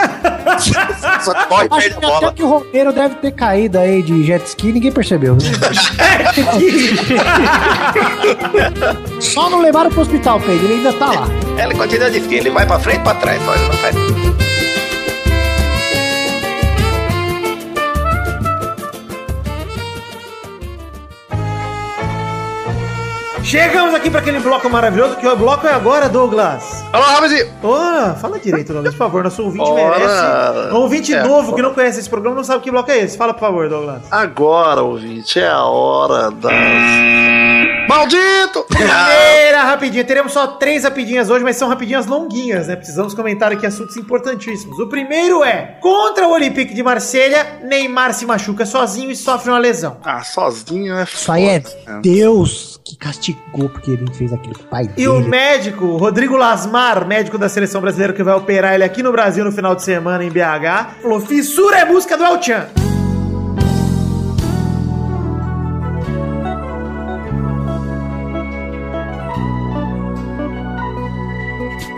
[1.23, 2.33] Só corre e Acho perde que a até bola.
[2.33, 5.37] que o Romero deve ter caído aí de jet ski e ninguém percebeu.
[9.21, 10.65] Só não levaram pro hospital, Pedro.
[10.67, 11.27] Ele ainda tá lá.
[11.63, 13.97] Ele continua de fim, ele vai pra frente e pra trás, só ele não faz
[23.45, 26.83] Chegamos aqui para aquele bloco maravilhoso, que o bloco é agora, Douglas.
[26.91, 27.05] Alô!
[27.63, 29.23] Ora, fala direito, Douglas, por favor.
[29.23, 29.99] Nosso ouvinte Ora.
[29.99, 30.75] merece.
[30.75, 33.19] Um ouvinte É, novo que não conhece esse programa não sabe que bloco é esse.
[33.19, 34.01] Fala, por favor, Douglas.
[34.11, 36.53] Agora, ouvinte, é a hora das.
[37.87, 38.65] Maldito!
[38.67, 40.05] Primeira rapidinha.
[40.05, 42.77] Teremos só três rapidinhas hoje, mas são rapidinhas longuinhas, né?
[42.77, 44.79] Precisamos comentar aqui assuntos importantíssimos.
[44.79, 49.59] O primeiro é: contra o Olympique de Marselha, Neymar se machuca sozinho e sofre uma
[49.59, 49.99] lesão.
[50.03, 52.97] Ah, sozinho é Isso aí é foda, Deus que
[53.35, 55.29] castigou porque ele fez aquilo com o pai E o dele.
[55.29, 59.53] médico, Rodrigo Lasmar, médico da seleção brasileira que vai operar ele aqui no Brasil no
[59.53, 62.67] final de semana em BH, falou: fissura é música do El Chan.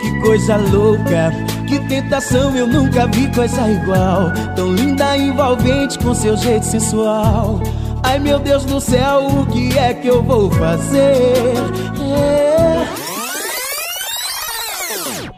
[0.01, 1.31] Que coisa louca,
[1.67, 4.31] que tentação, eu nunca vi coisa igual.
[4.55, 7.59] Tão linda, envolvente, com seu jeito sensual.
[8.03, 11.13] Ai meu Deus do céu, o que é que eu vou fazer?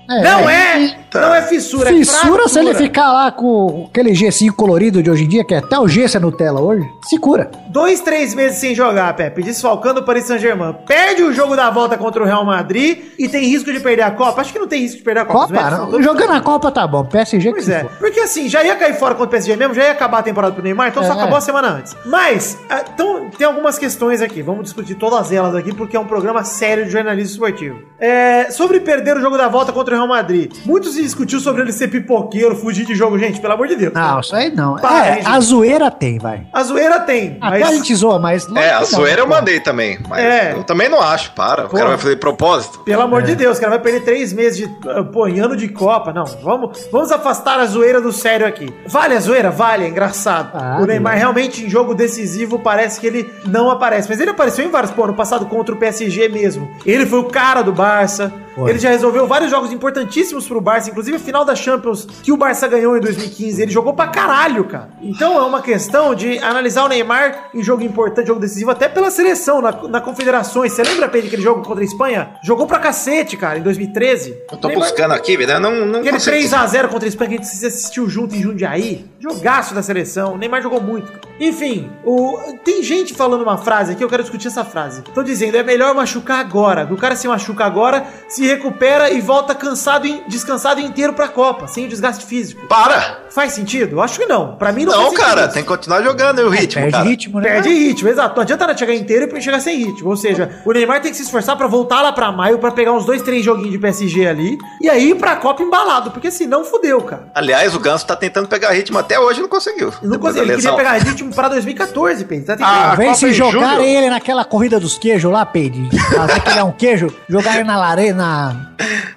[0.10, 0.24] É.
[0.24, 0.98] Não é!
[1.14, 5.24] Não é fissura, Fissura é se ele ficar lá com aquele gessinho colorido de hoje
[5.24, 7.50] em dia, que é até o gesso é Nutella hoje, se cura.
[7.70, 10.76] Dois, três meses sem jogar, Pepe, desfalcando o Paris Saint-Germain.
[10.86, 14.12] Perde o jogo da volta contra o Real Madrid e tem risco de perder a
[14.12, 14.42] Copa.
[14.42, 15.40] Acho que não tem risco de perder a Copa.
[15.40, 15.86] Copa, médicos não.
[15.92, 17.92] todos- jogando a Copa tá bom, PSG que Pois se é, for.
[18.00, 20.54] porque assim, já ia cair fora contra o PSG mesmo, já ia acabar a temporada
[20.54, 21.16] pro Neymar, então só É.
[21.16, 21.96] acabou a semana antes.
[22.06, 26.06] Mas, ah, então, tem algumas questões aqui, vamos discutir todas elas aqui, porque é um
[26.06, 27.80] programa sério de jornalismo esportivo.
[28.00, 31.62] É, sobre perder o jogo da volta contra o Real Madrid, muito se discutiu sobre
[31.62, 33.94] ele ser pipoqueiro, fugir de jogo, gente, pelo amor de Deus.
[33.94, 34.76] Não, isso aí não.
[34.76, 36.42] Para, é, a zoeira tem, vai.
[36.52, 38.48] A zoeira tem, Até a gente zoa, mas...
[38.56, 39.98] É, a que não, zoeira eu mandei também.
[40.08, 40.54] Mas É.
[40.54, 41.66] eu também não acho, para.
[41.66, 41.78] O Pô.
[41.78, 42.80] cara vai fazer de propósito.
[42.80, 43.26] Pelo amor É.
[43.26, 46.12] de Deus, cara, vai perder três meses de ah, pô, em ano de Copa.
[46.12, 48.74] Não, vamos, vamos afastar a zoeira do sério aqui.
[48.86, 49.50] Vale a zoeira?
[49.50, 50.52] Vale, é engraçado.
[50.54, 51.20] Ah, o Neymar né?
[51.20, 54.10] realmente em jogo decisivo parece que ele não aparece.
[54.10, 56.70] Mas ele apareceu em vários, pô, no passado contra o PSG mesmo.
[56.86, 58.32] Ele foi o cara do Barça.
[58.68, 62.38] Ele já resolveu vários jogos importantíssimos pro Barça, inclusive a final da Champions que o
[62.38, 63.62] Barça ganhou em 2015.
[63.62, 64.90] Ele jogou pra caralho, cara.
[65.02, 69.12] Então é uma questão de analisar o Neymar em jogo importante, jogo decisivo, até pela
[69.12, 70.74] seleção, na, na Confederações.
[70.74, 72.32] Você lembra, Pedro, aquele jogo contra a Espanha?
[72.44, 74.36] Jogou pra cacete, cara, em 2013.
[74.52, 75.60] Eu tô Neymar- buscando aqui, vida.
[75.60, 79.06] Não, não Aquele consigo- 3x0 contra a Espanha que a gente assistiu junto em Jundiaí.
[79.20, 80.34] Jogaço da seleção.
[80.34, 81.12] O Neymar jogou muito.
[81.40, 82.38] Enfim, o...
[82.66, 85.02] tem gente falando uma frase aqui, eu quero discutir essa frase.
[85.14, 86.88] Tô dizendo, é melhor machucar agora.
[86.92, 91.68] O cara se machuca agora, se recupera e volta cansado e descansado inteiro pra Copa,
[91.68, 92.68] sem o desgaste físico.
[92.68, 93.20] Para!
[93.30, 94.02] Faz sentido?
[94.02, 94.56] Acho que não.
[94.56, 95.54] Pra mim não, Não, faz sentido cara, isso.
[95.54, 97.04] tem que continuar jogando o ritmo, Perde cara.
[97.04, 97.50] ritmo, né?
[97.50, 98.36] Perde ritmo, exato.
[98.36, 100.10] Não adianta nada chegar inteiro e chegar sem ritmo.
[100.10, 102.92] Ou seja, o Neymar tem que se esforçar pra voltar lá pra maio pra pegar
[102.92, 106.66] uns dois, três joguinhos de PSG ali e aí ir pra Copa embalado, porque senão
[106.66, 107.28] fudeu, cara.
[107.36, 109.94] Aliás, o Ganso tá tentando pegar ritmo até hoje e não conseguiu.
[110.02, 112.46] Não Depois da consegui, ele queria pegar ritmo pra 2014, Pedro.
[112.46, 112.74] Tá tentando.
[112.74, 115.88] Ah, Vem Copa se jogar ele naquela corrida dos queijos lá, Peide.
[116.16, 118.29] Fazer que ele é um queijo, jogar ele na lareira, na...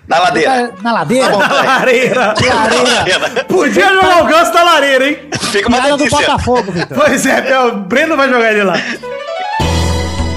[0.09, 0.72] Na ladeira.
[0.83, 1.37] Na ladeira.
[1.37, 2.35] Na lareira.
[2.44, 3.44] lareira.
[3.48, 5.18] Podia jogar o ganso na lareira, hein?
[5.51, 6.18] Fica uma Piada do delícia.
[6.18, 6.98] Botafogo, Vitor.
[6.98, 8.75] Pois é, o Breno vai jogar ele lá.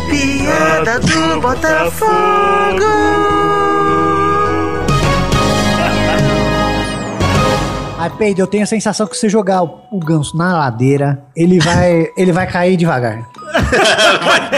[0.10, 2.86] Piada do Botafogo.
[7.98, 11.60] Mas, Peide, eu tenho a sensação que se jogar o, o ganso na ladeira, ele
[11.60, 13.26] vai, ele vai cair devagar.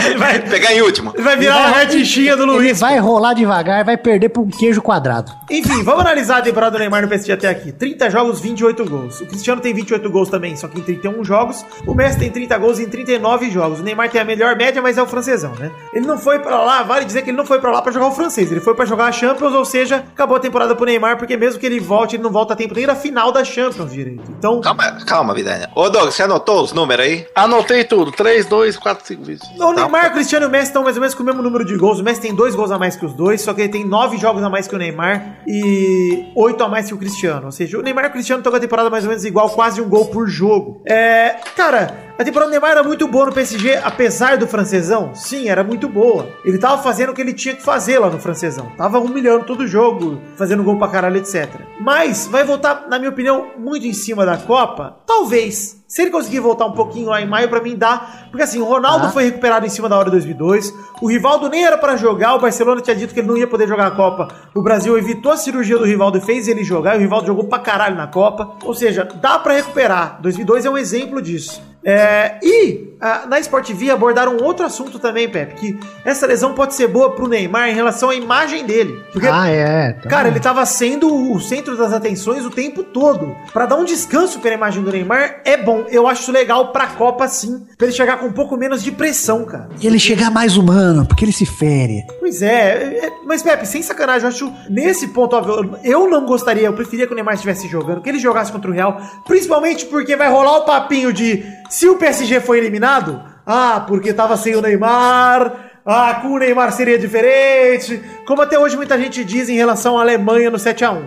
[0.06, 1.12] Ele vai, Pegar em último.
[1.14, 2.80] ele vai virar a retichinha do Ele Luiz.
[2.80, 5.32] vai rolar devagar, vai perder um queijo quadrado.
[5.50, 7.72] Enfim, vamos analisar a temporada do Neymar no PSG até aqui.
[7.72, 9.22] 30 jogos, 28 gols.
[9.22, 11.66] O Cristiano tem 28 gols também, só que em 31 jogos.
[11.86, 13.80] O Messi tem 30 gols em 39 jogos.
[13.80, 15.72] O Neymar tem a melhor média, mas é o francesão, né?
[15.94, 18.08] Ele não foi pra lá, vale dizer que ele não foi pra lá pra jogar
[18.08, 18.52] o francês.
[18.52, 21.60] Ele foi pra jogar a Champions, ou seja, acabou a temporada pro Neymar, porque mesmo
[21.60, 24.24] que ele volte, ele não volta a tempo nem da final da Champions direito.
[24.38, 25.70] Então, Calma, calma, Vidania.
[25.76, 27.26] Ô, Doug, você anotou os números aí?
[27.36, 28.12] Anotei tudo.
[28.12, 29.44] 3, 2, 4, 5 vezes.
[29.60, 31.66] o Neymar, o Cristiano e o Messi estão mais ou menos com o mesmo número
[31.66, 32.00] de gols.
[32.00, 34.18] O Messi tem dois gols a mais que os dois, só que ele tem nove
[34.18, 37.46] jogos a mais que o Neymar e oito a mais que o Cristiano.
[37.48, 39.50] Ou seja, o Neymar e o Cristiano estão com a temporada mais ou menos igual,
[39.50, 40.82] quase um gol por jogo.
[40.86, 45.14] É, cara, a temporada do Neymar era muito boa no PSG, apesar do francesão.
[45.14, 46.28] Sim, era muito boa.
[46.44, 48.72] Ele tava fazendo o que ele tinha que fazer lá no francesão.
[48.78, 51.48] Tava humilhando todo o jogo, fazendo gol pra caralho, etc.
[51.80, 54.98] Mas vai voltar, na minha opinião, muito em cima da Copa?
[55.06, 55.78] Talvez.
[55.88, 58.26] Se ele conseguir voltar um pouquinho lá em maio, pra mim dá.
[58.30, 59.10] Porque assim, o Ronaldo Ah.
[59.10, 60.74] foi recuperado em cima da hora 2002.
[61.02, 62.36] O Rivaldo nem era pra jogar.
[62.36, 64.28] O Barcelona tinha dito que ele não ia poder jogar a Copa.
[64.54, 66.96] O Brasil evitou a cirurgia do Rivaldo e fez ele jogar.
[66.96, 68.56] E o Rivaldo jogou pra caralho na Copa.
[68.66, 70.20] Ou seja, dá pra recuperar.
[70.22, 71.62] 2002 é um exemplo disso.
[71.90, 76.54] É, e ah, na Sport TV abordaram um outro assunto também, Pepe, que essa lesão
[76.54, 79.02] pode ser boa pro Neymar em relação à imagem dele.
[79.14, 79.94] Porque Ah, é.
[79.94, 80.10] tá.
[80.10, 83.34] Cara, ele tava sendo o centro das atenções o tempo todo.
[83.54, 85.86] Pra dar um descanso pela imagem do Neymar é bom.
[85.90, 87.66] Eu acho legal pra Copa, sim.
[87.78, 89.70] Pra ele chegar com um pouco menos de pressão, cara.
[89.80, 92.04] E ele chegar mais humano, porque ele se fere.
[92.20, 96.26] Pois é, é, é, mas Pepe, sem sacanagem, eu acho nesse ponto, óbvio, eu não
[96.26, 99.86] gostaria, eu preferia que o Neymar estivesse jogando, que ele jogasse contra o Real, principalmente
[99.86, 104.56] porque vai rolar o papinho de se o PSG foi eliminado, ah, porque tava sem
[104.56, 109.56] o Neymar, ah, com o Neymar seria diferente, como até hoje muita gente diz em
[109.56, 111.02] relação à Alemanha no 7x1.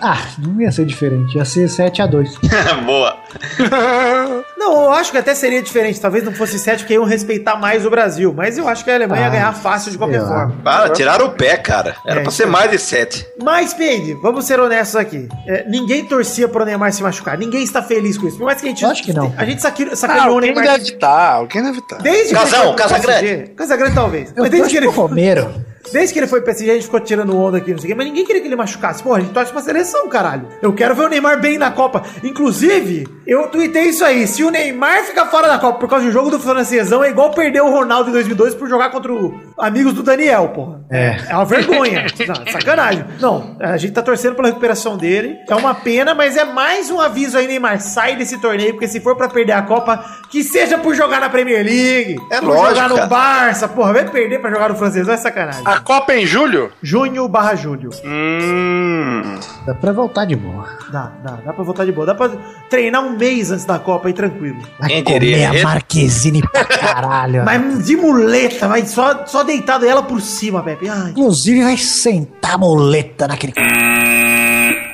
[0.00, 1.36] Ah, não ia ser diferente.
[1.38, 2.28] Ia ser 7x2.
[2.84, 3.16] Boa.
[4.56, 7.86] Não, eu acho que até seria diferente, talvez não fosse 7 porque iam respeitar mais
[7.86, 10.54] o Brasil, mas eu acho que a Alemanha ia Ah, ganhar fácil de qualquer forma.
[10.62, 11.96] Para, tiraram o pé, cara.
[12.06, 12.50] Era É, pra ser aí.
[12.50, 13.26] mais de sete.
[13.42, 15.28] Mas, Peide, vamos ser honestos aqui.
[15.46, 17.38] É, ninguém torcia pro Neymar se machucar.
[17.38, 18.36] Ninguém está feliz com isso.
[18.36, 18.84] Por mais que a gente.
[18.84, 19.32] Acho que não.
[19.36, 20.72] A gente saque- Ah, sacaneou o alguém Neymar.
[20.78, 21.96] deve estar, alguém deve estar.
[21.96, 23.50] Desde Casão, Casagrande.
[23.56, 24.32] Casagrande talvez.
[24.34, 25.69] Eu Mas desde que, ele, Romero.
[25.92, 27.92] Desde que ele foi pro PSG, a gente ficou tirando onda aqui, não sei o
[27.92, 27.94] quê.
[27.94, 29.02] Mas ninguém queria que ele machucasse.
[29.02, 30.46] Porra, a gente torce pra seleção, caralho.
[30.62, 32.02] Eu quero ver o Neymar bem na Copa.
[32.22, 34.26] Inclusive, eu tuitei isso aí.
[34.26, 37.30] Se o Neymar ficar fora da Copa por causa do jogo do francesão, é igual
[37.30, 40.80] perder o Ronaldo em 2002 por jogar contra o amigos do Daniel, porra.
[40.90, 41.16] É.
[41.28, 42.06] É uma vergonha.
[42.26, 43.04] Não, sacanagem.
[43.20, 45.38] Não, a gente tá torcendo pela recuperação dele.
[45.48, 47.80] É uma pena, mas é mais um aviso aí, Neymar.
[47.80, 51.28] Sai desse torneio, porque se for pra perder a Copa, que seja por jogar na
[51.28, 52.16] Premier League.
[52.30, 53.06] É por lógico, jogar no cara.
[53.06, 53.68] Barça.
[53.68, 55.62] Porra, vai perder pra jogar no francesão, é sacanagem.
[55.70, 56.72] A Copa é em julho?
[56.82, 57.90] Junho barra julho.
[58.04, 59.38] Hum.
[59.64, 60.66] Dá pra voltar de boa.
[60.90, 62.04] Dá, dá, dá pra voltar de boa.
[62.04, 62.28] Dá pra
[62.68, 64.58] treinar um mês antes da Copa aí, tranquilo.
[64.80, 67.44] Vai Quem comer a Marquezine pra caralho.
[67.44, 70.88] Mas de muleta, vai só, só deitado ela por cima, Pepe.
[70.88, 71.10] Ai.
[71.10, 73.52] Inclusive vai sentar a muleta naquele.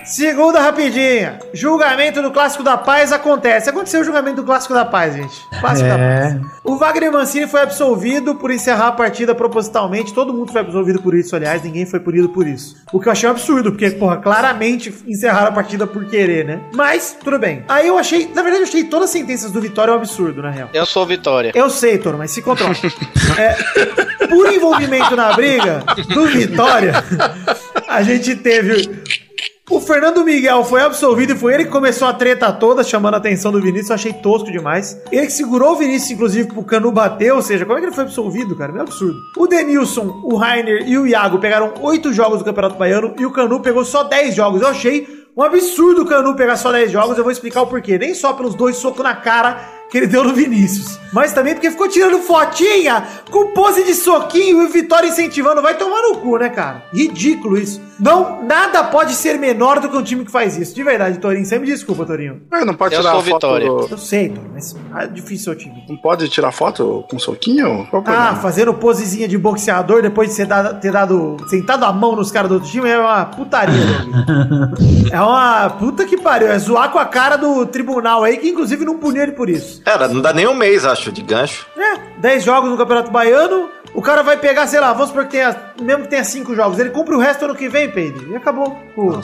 [0.06, 1.38] Segunda rapidinha.
[1.52, 3.68] Julgamento do Clássico da Paz acontece.
[3.68, 5.34] Aconteceu o julgamento do Clássico da Paz, gente.
[5.60, 6.20] Clássico da É.
[6.30, 6.40] Paz.
[6.62, 10.14] O Wagner Mancini foi absolvido por encerrar a partida propositalmente.
[10.14, 11.62] Todo mundo foi absolvido por isso, aliás.
[11.62, 12.76] Ninguém foi punido por isso.
[12.92, 16.60] O que eu achei um absurdo, porque, porra, claramente encerraram a partida por querer, né?
[16.72, 17.64] Mas, tudo bem.
[17.68, 18.30] Aí eu achei...
[18.34, 20.68] Na verdade, eu achei todas as sentenças do Vitória um absurdo, na real.
[20.72, 21.50] Eu sou Vitória.
[21.54, 22.74] Eu sei, Toro, mas se controla.
[23.38, 23.54] É,
[24.28, 25.82] por envolvimento na briga
[26.14, 26.92] do Vitória,
[27.88, 28.88] a gente teve.
[29.68, 33.16] O Fernando Miguel foi absolvido e foi ele que começou a treta toda, chamando a
[33.16, 33.90] atenção do Vinícius.
[33.90, 34.96] Eu achei tosco demais.
[35.10, 37.32] Ele que segurou o Vinícius, inclusive, pro Canu bater.
[37.32, 38.70] Ou seja, como é que ele foi absolvido, cara?
[38.70, 39.18] Meio absurdo.
[39.36, 43.32] O Denilson, o Rainer e o Iago pegaram oito jogos do Campeonato Baiano e o
[43.32, 44.62] Canu pegou só 10 jogos.
[44.62, 47.18] Eu achei um absurdo o Canu pegar só 10 jogos.
[47.18, 47.98] Eu vou explicar o porquê.
[47.98, 49.58] Nem só pelos dois socos na cara
[49.90, 50.98] que ele deu no Vinícius.
[51.12, 55.62] Mas também porque ficou tirando fotinha com pose de soquinho e o Vitória incentivando.
[55.62, 56.84] Vai tomar no cu, né, cara?
[56.92, 57.80] Ridículo isso.
[57.98, 60.74] Não, nada pode ser menor do que um time que faz isso.
[60.74, 61.46] De verdade, Torinho.
[61.46, 62.42] Você me desculpa, Torinho.
[62.50, 63.34] Ah, Não pode Eu tirar sou foto.
[63.34, 63.66] Vitória.
[63.66, 65.82] Eu sei, Torinho, mas é difícil o time.
[65.88, 67.86] Não pode tirar foto com soquinho?
[67.90, 70.46] Qual o Ah, fazendo posezinha de boxeador depois de
[70.82, 71.36] ter dado.
[71.48, 73.74] sentado a mão nos caras do outro time é uma putaria.
[75.10, 76.48] É uma puta que pariu.
[76.50, 79.75] É zoar com a cara do tribunal aí, que inclusive não puniu ele por isso.
[79.86, 81.64] Cara, não dá nem um mês, acho, de gancho.
[81.78, 83.70] É, 10 jogos no Campeonato Baiano.
[83.96, 86.78] O cara vai pegar, sei lá, vamos supor que tenha mesmo que tenha cinco jogos,
[86.78, 88.30] ele cumpre o resto ano que vem, Pedro.
[88.32, 88.76] E acabou.
[88.94, 89.18] Pô,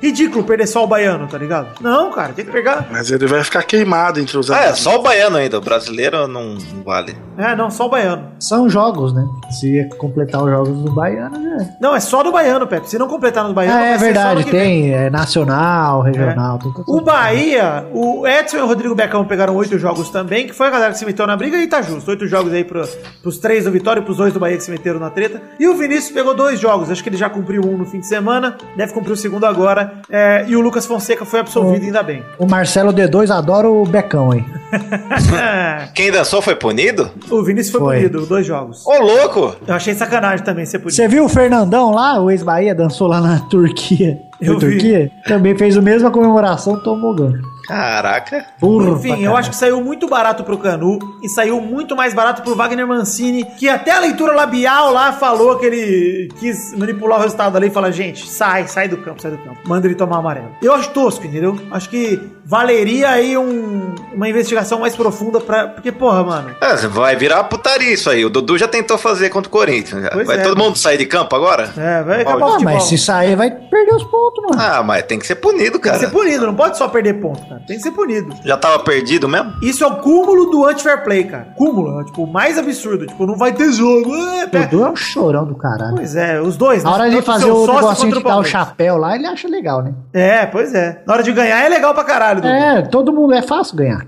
[0.00, 1.80] ridículo perder só o baiano, tá ligado?
[1.80, 2.86] Não, cara, tem que pegar.
[2.90, 5.58] Mas ele vai ficar queimado entre os Ah, é só o baiano ainda.
[5.58, 7.16] O brasileiro não, vale.
[7.38, 8.28] É, não, só o baiano.
[8.40, 9.24] São jogos, né?
[9.50, 11.76] Se completar os jogos do Baiano, né?
[11.80, 12.88] Não, é só do baiano, Pepe.
[12.90, 14.92] Se não completar no baiano, Ah, vai é verdade, tem.
[14.92, 16.58] É nacional, regional.
[16.58, 16.98] tudo, tudo.
[16.98, 20.70] O Bahia, o Edson e o Rodrigo Becão pegaram oito jogos também, que foi a
[20.70, 22.10] galera que se meteu na briga e tá justo.
[22.10, 22.86] Oito jogos aí pro,
[23.22, 25.40] pros três do Vitória e pros dois do Bahia que se meteram na treta.
[25.58, 28.06] E o Vinícius pegou dois jogos, acho que ele já cumpriu um no fim de
[28.06, 29.92] semana, deve cumprir o segundo agora.
[30.10, 32.22] É, e o Lucas Fonseca foi absolvido, ainda bem.
[32.38, 34.44] O Marcelo D2 adora o Becão, hein?
[35.94, 37.10] Quem dançou foi punido?
[37.30, 37.96] o Vinícius foi, Foi.
[37.96, 38.86] punido, dois jogos.
[38.86, 39.56] Ô, louco!
[39.66, 40.94] Eu achei sacanagem também ser punido.
[40.96, 44.18] Você viu o Fernandão lá, o ex-Bahia, dançou lá na Turquia?
[44.40, 44.58] Eu.
[44.58, 45.10] Turquia?
[45.26, 47.42] Também fez a mesma comemoração, tomou gancho.
[47.72, 48.44] Caraca.
[48.60, 48.96] Burro.
[48.98, 52.54] Enfim, eu acho que saiu muito barato pro Canu e saiu muito mais barato pro
[52.54, 57.56] Wagner Mancini, que até a leitura labial lá falou que ele quis manipular o resultado
[57.56, 59.56] ali e falar, gente, sai, sai do campo, sai do campo.
[59.64, 60.50] Manda ele tomar amarelo.
[60.62, 61.58] Eu acho tosco, entendeu?
[61.70, 65.68] Acho que valeria aí um- uma investigação mais profunda pra...
[65.68, 66.54] Porque, porra, mano...
[66.60, 68.24] É, vai virar putaria isso aí.
[68.24, 70.08] O Dudu já tentou fazer contra o Corinthians.
[70.12, 70.42] Pois vai é.
[70.42, 71.70] todo mundo sair de campo agora?
[71.76, 72.74] É, vai acabar o Ah, futebol.
[72.74, 74.60] mas se sair, vai perder os pontos, mano.
[74.60, 75.98] Ah, mas tem que ser punido, Tem que cara.
[75.98, 77.61] ser punido, não pode só perder ponto, cara.
[77.66, 78.34] Tem que ser punido.
[78.44, 79.52] Já tava perdido mesmo?
[79.62, 81.48] Isso é o cúmulo do anti-fair play, cara.
[81.56, 83.06] Cúmulo, é, tipo, o mais absurdo.
[83.06, 84.14] Tipo, não vai ter jogo.
[84.14, 85.96] É, Dudu é um chorão do caralho.
[85.96, 86.82] Pois é, os dois.
[86.82, 89.48] Na hora de fazer o sócio negocinho contra de dar o chapéu lá, ele acha
[89.48, 89.94] legal, né?
[90.12, 91.02] É, pois é.
[91.06, 92.52] Na hora de ganhar é legal pra caralho, Dudu.
[92.52, 94.06] É, todo mundo é fácil ganhar.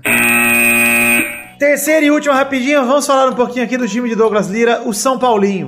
[1.57, 4.93] Terceira e última rapidinho, vamos falar um pouquinho aqui do time de Douglas Lira, o
[4.93, 5.67] São Paulinho.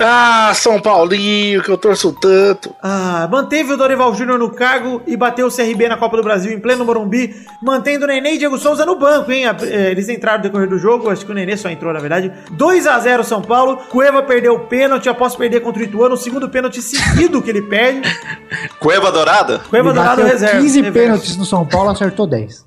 [0.00, 2.72] Ah, São Paulinho, que eu torço tanto.
[2.82, 6.52] Ah, manteve o Dorival Júnior no cargo e bateu o CRB na Copa do Brasil
[6.52, 9.44] em pleno Morumbi, mantendo o Nenê e Diego Souza no banco, hein?
[9.62, 12.32] Eh, Eles entraram no decorrer do jogo, acho que o Nenê só entrou, na verdade.
[12.52, 16.18] 2 a 0 São Paulo, Cueva perdeu o pênalti após perder contra o Ituano, o
[16.18, 18.02] segundo pênalti seguido que ele perde.
[18.78, 19.60] Cueva Dourado?
[19.68, 20.60] Cueva Ele Dourado reserva.
[20.60, 20.98] 15 reverso.
[21.06, 22.66] pênaltis no São Paulo, acertou 10.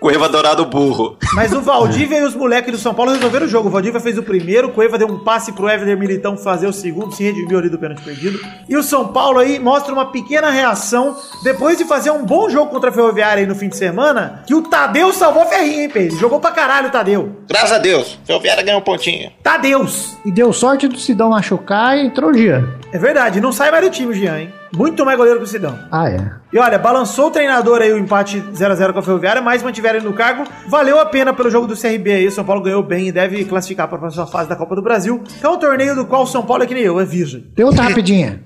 [0.00, 1.16] Cueva Dourado burro.
[1.34, 3.68] Mas o Valdívia e os moleques do São Paulo resolveram o jogo.
[3.68, 6.71] O Valdívia fez o primeiro, o Cueva deu um passe pro Éver Militão fazer o
[6.72, 8.38] segundo, se redimiu ali do pênalti perdido.
[8.68, 12.70] E o São Paulo aí mostra uma pequena reação depois de fazer um bom jogo
[12.70, 15.90] contra a Ferroviária aí no fim de semana, que o Tadeu salvou a Ferrinha, hein,
[15.90, 16.18] Pedro?
[16.18, 17.36] Jogou pra caralho o Tadeu.
[17.48, 18.18] Graças a Deus.
[18.24, 19.30] Ferroviária ganhou um pontinho.
[19.42, 20.16] Tadeus!
[20.24, 22.81] E deu sorte do Sidão machucar e entrou o Jean.
[22.92, 24.52] É verdade, não sai mais do time o Jean, hein?
[24.76, 25.78] Muito mais goleiro que o Sidão.
[25.90, 26.30] Ah, é.
[26.52, 30.06] E olha, balançou o treinador aí o empate 0x0 com a Ferroviária, mas mantiveram ele
[30.06, 30.44] no cargo.
[30.68, 32.26] Valeu a pena pelo jogo do CRB aí.
[32.26, 34.82] O São Paulo ganhou bem e deve classificar para a próxima fase da Copa do
[34.82, 37.04] Brasil, que é um torneio do qual o São Paulo é que nem eu, é
[37.04, 37.46] virgem.
[37.56, 38.42] Tem outra rapidinha.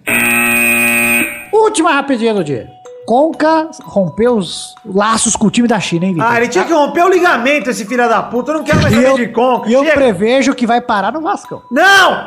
[1.53, 2.69] Última rapidinha do dia.
[3.05, 6.29] Conca rompeu os laços com o time da China, hein, Vitor?
[6.29, 8.51] Ah, ele tinha que romper o ligamento, esse filho da puta.
[8.51, 9.69] Eu não quero mais saber eu, de conca.
[9.69, 9.95] e eu Chega.
[9.95, 11.63] prevejo que vai parar no Vascão.
[11.71, 12.25] Não!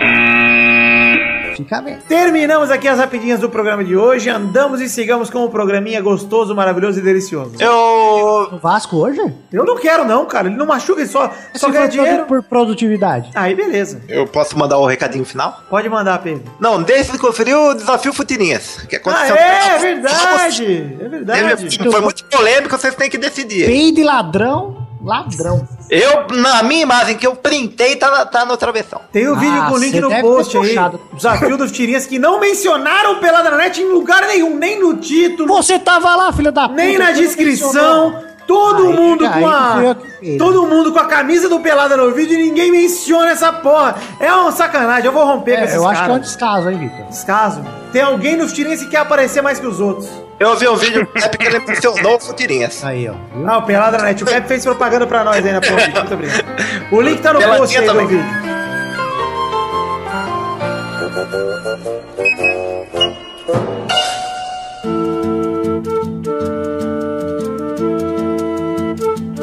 [1.63, 1.97] Fica bem.
[2.07, 4.29] Terminamos aqui as rapidinhas do programa de hoje.
[4.29, 7.53] Andamos e sigamos com um programinha gostoso, maravilhoso e delicioso.
[7.59, 8.49] Eu.
[8.51, 9.19] No Vasco hoje?
[9.51, 10.47] Eu não quero, não, cara.
[10.47, 12.25] Ele não machuca, ele só, só ganha dinheiro.
[12.25, 13.29] por produtividade.
[13.35, 14.01] Aí, beleza.
[14.07, 15.61] Eu posso mandar o recadinho final?
[15.69, 16.43] Pode mandar, Pedro.
[16.59, 18.77] Não, deixa de conferir o desafio Futirinhas.
[18.89, 20.97] Que Ah, aconteceu é, é verdade.
[21.01, 21.77] É verdade.
[21.91, 23.65] Foi muito polêmico, vocês têm que decidir.
[23.65, 25.67] Peide ladrão, ladrão.
[25.89, 29.01] Eu, na minha imagem que eu printei, tá, tá no travessão.
[29.11, 30.75] Tem o vídeo Ah, com o link você no post aí.
[31.13, 35.47] Desafio dos tirinhas que não mencionaram Pelada na Net em lugar nenhum, nem no título,
[35.55, 36.75] Você tava lá, filho da puta.
[36.75, 38.27] nem na descrição.
[38.47, 39.95] Todo Aí, mundo aí com a.
[40.39, 43.95] Todo mundo com a camisa do Pelada no vídeo e ninguém menciona essa porra.
[44.19, 46.67] É uma sacanagem, eu vou romper com É, esses eu acho que é um descaso,
[46.69, 47.05] hein, Vitor?
[47.05, 47.61] Descaso.
[47.93, 50.09] Tem alguém nos tirinhas que quer aparecer mais que os outros.
[50.39, 52.83] Eu vi um vídeo do Pepe que ele mencionou o Futirinhas.
[52.83, 53.13] Aí, ó.
[53.45, 54.23] Ah, o Pelada na Net.
[54.23, 56.03] O Pepe fez propaganda pra nós aí na porra.
[56.03, 56.45] do vídeo.
[56.45, 56.93] Muito obrigado.
[56.93, 58.23] O link tá no post aí do vídeo.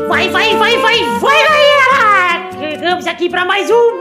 [0.08, 2.50] Vai, vai, vai, vai, vai, galera!
[2.58, 3.98] Chegamos aqui pra mais um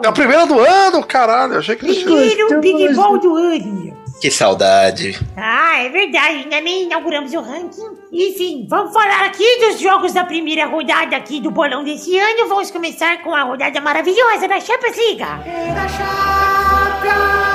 [0.00, 0.02] campeão!
[0.04, 1.54] É a primeira do ano, caralho.
[1.54, 2.06] Eu achei que ele tinha.
[2.06, 3.96] Primeiro Big Ball do ano!
[4.20, 5.16] Que saudade.
[5.36, 7.86] Ah, é verdade, ainda nem inauguramos o ranking.
[8.12, 12.48] Enfim, vamos falar aqui dos jogos da primeira rodada aqui do bolão desse ano.
[12.48, 15.22] Vamos começar com a rodada maravilhosa da Champions League.
[15.22, 17.47] E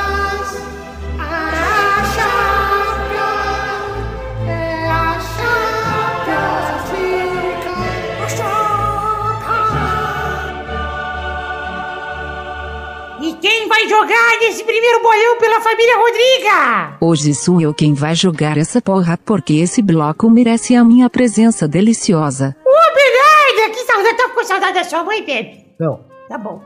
[13.43, 16.97] quem vai jogar nesse primeiro bolão pela família Rodriga?
[17.01, 21.67] Hoje sou eu quem vai jogar essa porra porque esse bloco merece a minha presença
[21.67, 22.55] deliciosa.
[22.65, 25.65] Ô, Bernarda, que já tá com saudade da sua mãe, Pepe?
[25.77, 26.05] Não.
[26.29, 26.61] Tá bom.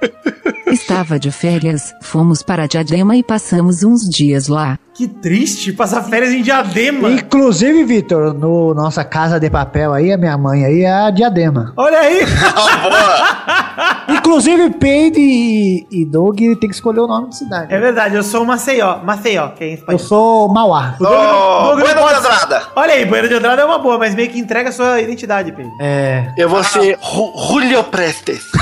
[0.70, 4.78] Estava de férias, fomos para Diadema e passamos uns dias lá.
[4.94, 7.10] Que triste passar férias em diadema.
[7.10, 11.72] Inclusive, Vitor, no nossa casa de papel aí, a minha mãe aí é a diadema.
[11.76, 12.20] Olha aí.
[14.24, 17.74] Inclusive, Peide e, e Doug tem que escolher o nome de cidade.
[17.74, 18.98] É verdade, eu sou o Maceió.
[19.02, 19.98] Maceió, que é em Eu espanhol.
[19.98, 20.94] sou Mauá.
[21.00, 22.62] O Doug Doug Bueno de Andrada.
[22.76, 25.50] Olha aí, Bueno de Andrada é uma boa, mas meio que entrega a sua identidade,
[25.52, 25.72] Pedro.
[25.80, 26.32] É.
[26.38, 28.42] Eu vou ser Ru- Julio Prestes.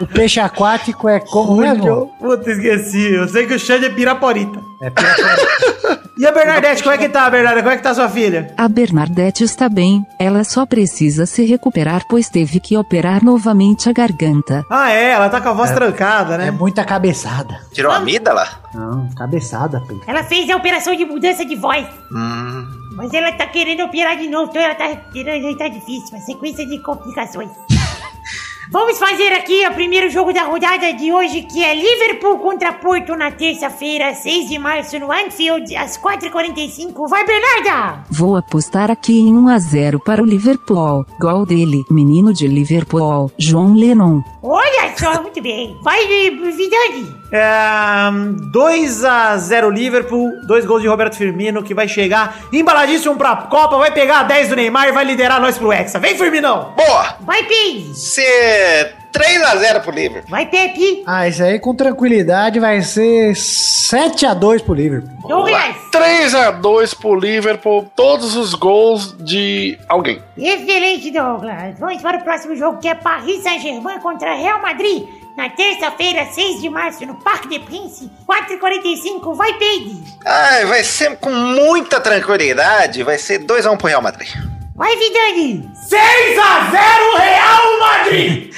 [0.00, 2.06] O peixe aquático é como mesmo?
[2.18, 3.14] Puta, esqueci.
[3.14, 4.58] Eu sei que o Xande é Piraporita.
[4.82, 6.02] É Piraporita.
[6.18, 7.62] E a Bernadette, como é que tá, Bernadette?
[7.62, 8.52] Como é que tá sua filha?
[8.56, 13.92] A Bernadette está bem, ela só precisa se recuperar pois teve que operar novamente a
[13.92, 14.64] garganta.
[14.68, 16.48] Ah, é, ela tá com a voz trancada, né?
[16.48, 17.60] É muita cabeçada.
[17.72, 18.46] Tirou a amígdala?
[18.74, 20.02] Não, cabeçada, Peide.
[20.06, 21.86] Ela fez a operação de mudança de voz.
[22.10, 22.66] Hum.
[22.94, 26.66] Mas ela tá querendo operar de novo, então ela tá querendo, tá difícil, uma sequência
[26.66, 27.50] de complicações.
[28.72, 33.14] Vamos fazer aqui o primeiro jogo da rodada de hoje, que é Liverpool contra Porto
[33.14, 37.06] na terça-feira, 6 de março, no Anfield, às 4h45.
[37.06, 38.02] Vai, Bernarda!
[38.10, 41.04] Vou apostar aqui em 1 a 0 para o Liverpool.
[41.20, 44.22] Gol dele, menino de Liverpool, João Lennon.
[44.42, 45.76] Olha só, muito bem.
[45.82, 47.14] Vai, Vidani!
[47.30, 48.10] É,
[48.52, 54.20] 2x0 Liverpool, dois gols de Roberto Firmino, que vai chegar embaladíssimo pra Copa, vai pegar
[54.20, 55.98] a 10 do Neymar e vai liderar nós pro Hexa.
[55.98, 56.72] Vem, Firminão!
[56.74, 57.16] Boa!
[57.20, 57.90] Vai, Pei!
[58.62, 60.30] Ser 3x0 pro Liverpool.
[60.30, 61.02] Vai, Pepe!
[61.04, 65.10] Ah, isso aí com tranquilidade vai ser 7x2 pro Liverpool.
[65.28, 65.76] Douglas!
[65.92, 70.22] 3x2 pro Liverpool, todos os gols de alguém.
[70.38, 71.76] Excelente, Douglas.
[71.80, 75.08] Vamos para o próximo jogo, que é Paris Saint-Germain contra Real Madrid.
[75.36, 79.34] Na terça-feira, 6 de março, no Parque de Prince, 4h45.
[79.34, 80.04] Vai, Peide!
[80.24, 83.02] Ai, vai ser com muita tranquilidade.
[83.02, 84.28] Vai ser 2x1 pro Real Madrid.
[84.74, 85.68] Vai, Vidani!
[85.90, 88.52] 6x0 Real Madrid!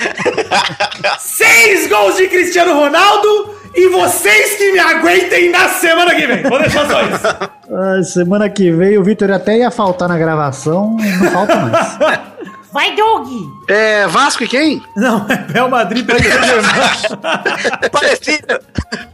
[1.18, 6.42] Seis gols de Cristiano Ronaldo e vocês que me aguentem na semana que vem.
[6.44, 7.26] Vou deixar só isso.
[7.70, 11.98] Ah, semana que vem o Vitor até ia faltar na gravação, não falta mais.
[12.72, 13.28] Vai, Doug!
[13.68, 14.82] É Vasco e quem?
[14.96, 17.88] Não, é Real Madrid Saint-Germain.
[17.90, 18.58] Parecido.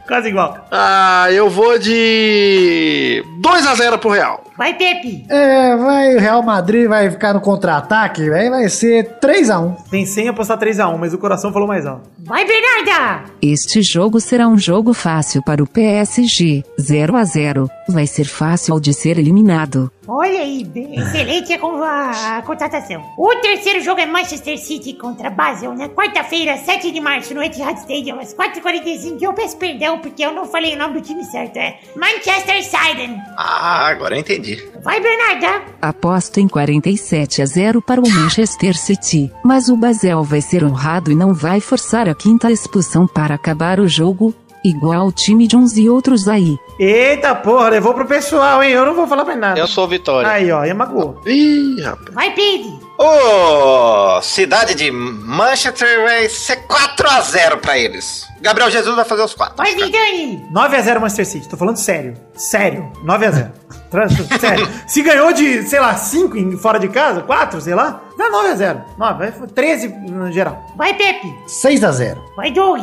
[0.07, 0.67] Quase igual.
[0.71, 4.43] Ah, eu vou de 2x0 pro Real.
[4.57, 5.25] Vai, Pepe!
[5.29, 9.75] É, vai, o Real Madrid vai ficar no contra-ataque, aí vai ser 3x1.
[9.89, 12.09] Pensei em apostar 3x1, mas o coração falou mais alto.
[12.19, 13.23] Vai, Bernarda!
[13.41, 17.69] Este jogo será um jogo fácil para o PSG, 0 a 0.
[17.87, 19.89] Vai ser fácil de ser eliminado.
[20.07, 23.01] Olha aí, bem- excelente a- a contratação.
[23.17, 27.77] O terceiro jogo é Manchester City contra Basel, na quarta-feira, 7 de março, no Etihad
[27.77, 29.17] Stadium, às 4h45.
[29.21, 33.11] Eu peço perdão porque eu não falei o nome do time certo, é Manchester City.
[33.37, 34.61] Ah, agora eu entendi.
[34.83, 35.63] Vai, Bernarda!
[35.81, 41.11] Aposto em 47 a 0 para o Manchester City, mas o Basel vai ser honrado
[41.11, 44.33] e não vai forçar a quinta expulsão para acabar o jogo,
[44.63, 46.57] igual o time de uns e outros aí.
[46.79, 48.71] Eita porra, levou pro pessoal, hein?
[48.71, 49.59] Eu não vou falar mais nada.
[49.59, 50.29] Eu sou Vitória.
[50.29, 51.21] Aí, ó, e magoou.
[51.25, 52.13] Ih, rapaz.
[52.13, 52.79] Vai, Pig!
[53.03, 58.27] Ô, cidade de Manchester vai ser 4x0 pra eles.
[58.39, 59.55] Gabriel Jesus vai fazer os 4.
[59.57, 60.45] Vai, Vidani!
[60.53, 62.13] 9x0 Manchester City, tô falando sério.
[62.35, 63.51] Sério, 9x0.
[63.89, 64.07] Tra-
[64.39, 64.69] sério.
[64.87, 68.81] Se ganhou de, sei lá, 5 em- fora de casa, 4, sei lá, dá 9x0.
[68.97, 70.63] 9, vai 13 no geral.
[70.77, 71.27] Vai, Pepe!
[71.47, 72.17] 6x0.
[72.37, 72.81] Vai, Doug!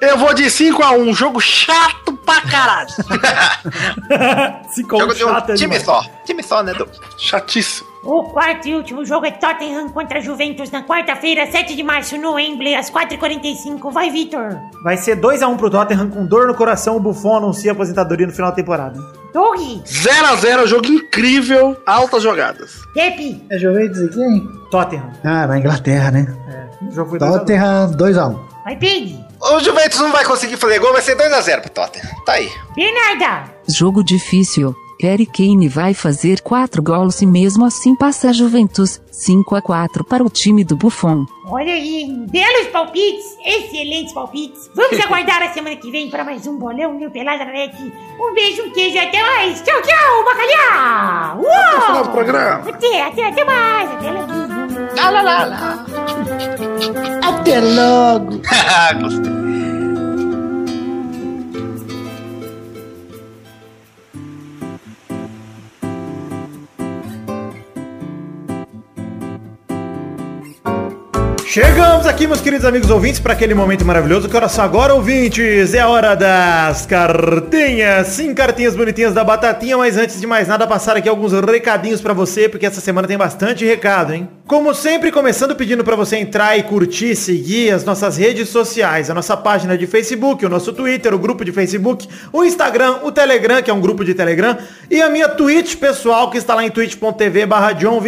[0.00, 2.88] Eu vou de 5x1, jogo chato pra caralho.
[4.72, 6.02] Se Jogo de um chato é time só.
[6.24, 6.90] Time só, né, Doug?
[7.18, 7.87] Chatíssimo.
[8.04, 12.34] O quarto e último jogo é Tottenham contra Juventus na quarta-feira, 7 de março, no
[12.34, 13.90] Wembley, às 4h45.
[13.92, 14.56] Vai, Vitor!
[14.84, 16.96] Vai ser 2x1 pro Tottenham com dor no coração.
[16.96, 18.98] O Buffon anuncia a aposentadoria no final da temporada.
[19.32, 19.58] Doug!
[19.84, 22.80] 0x0, jogo incrível, altas jogadas.
[22.94, 23.44] Pepe!
[23.50, 24.48] É Juventus e quem?
[24.70, 25.10] Tottenham.
[25.24, 26.26] Ah, na Inglaterra, né?
[26.88, 27.40] O jogo foi 2 a 2.
[27.40, 28.38] Tottenham 2x1.
[28.64, 29.24] Vai, Pig!
[29.40, 32.06] O Juventus não vai conseguir fazer gol, vai ser 2x0 pro Tottenham.
[32.24, 32.48] Tá aí.
[32.74, 33.50] Bernarda!
[33.68, 34.74] Jogo difícil.
[35.00, 40.04] Harry Kane vai fazer 4 gols e mesmo assim passa a Juventus, 5 a 4
[40.04, 41.24] para o time do Buffon.
[41.46, 44.68] Olha aí, belos palpites, excelentes palpites.
[44.74, 47.74] Vamos aguardar a semana que vem para mais um bolão New Pelada na Net.
[48.20, 49.62] Um beijo, um queijo e até mais.
[49.62, 51.40] Tchau, tchau, bacalhau!
[51.40, 52.12] Até o final do Uou!
[52.12, 52.68] programa.
[52.68, 53.90] Até, até, até mais.
[53.92, 54.32] Até logo.
[57.22, 58.40] Até logo.
[59.00, 59.77] Gostei.
[71.50, 74.28] Chegamos aqui, meus queridos amigos ouvintes, para aquele momento maravilhoso.
[74.28, 75.72] Que hora só agora, ouvintes?
[75.72, 78.08] É a hora das cartinhas.
[78.08, 82.12] Sim, cartinhas bonitinhas da Batatinha, mas antes de mais nada, passar aqui alguns recadinhos para
[82.12, 84.28] você, porque essa semana tem bastante recado, hein?
[84.46, 89.14] Como sempre, começando pedindo para você entrar e curtir, seguir as nossas redes sociais, a
[89.14, 93.62] nossa página de Facebook, o nosso Twitter, o grupo de Facebook, o Instagram, o Telegram,
[93.62, 94.58] que é um grupo de Telegram,
[94.90, 98.02] e a minha Twitch pessoal, que está lá em twitch.tv barra John.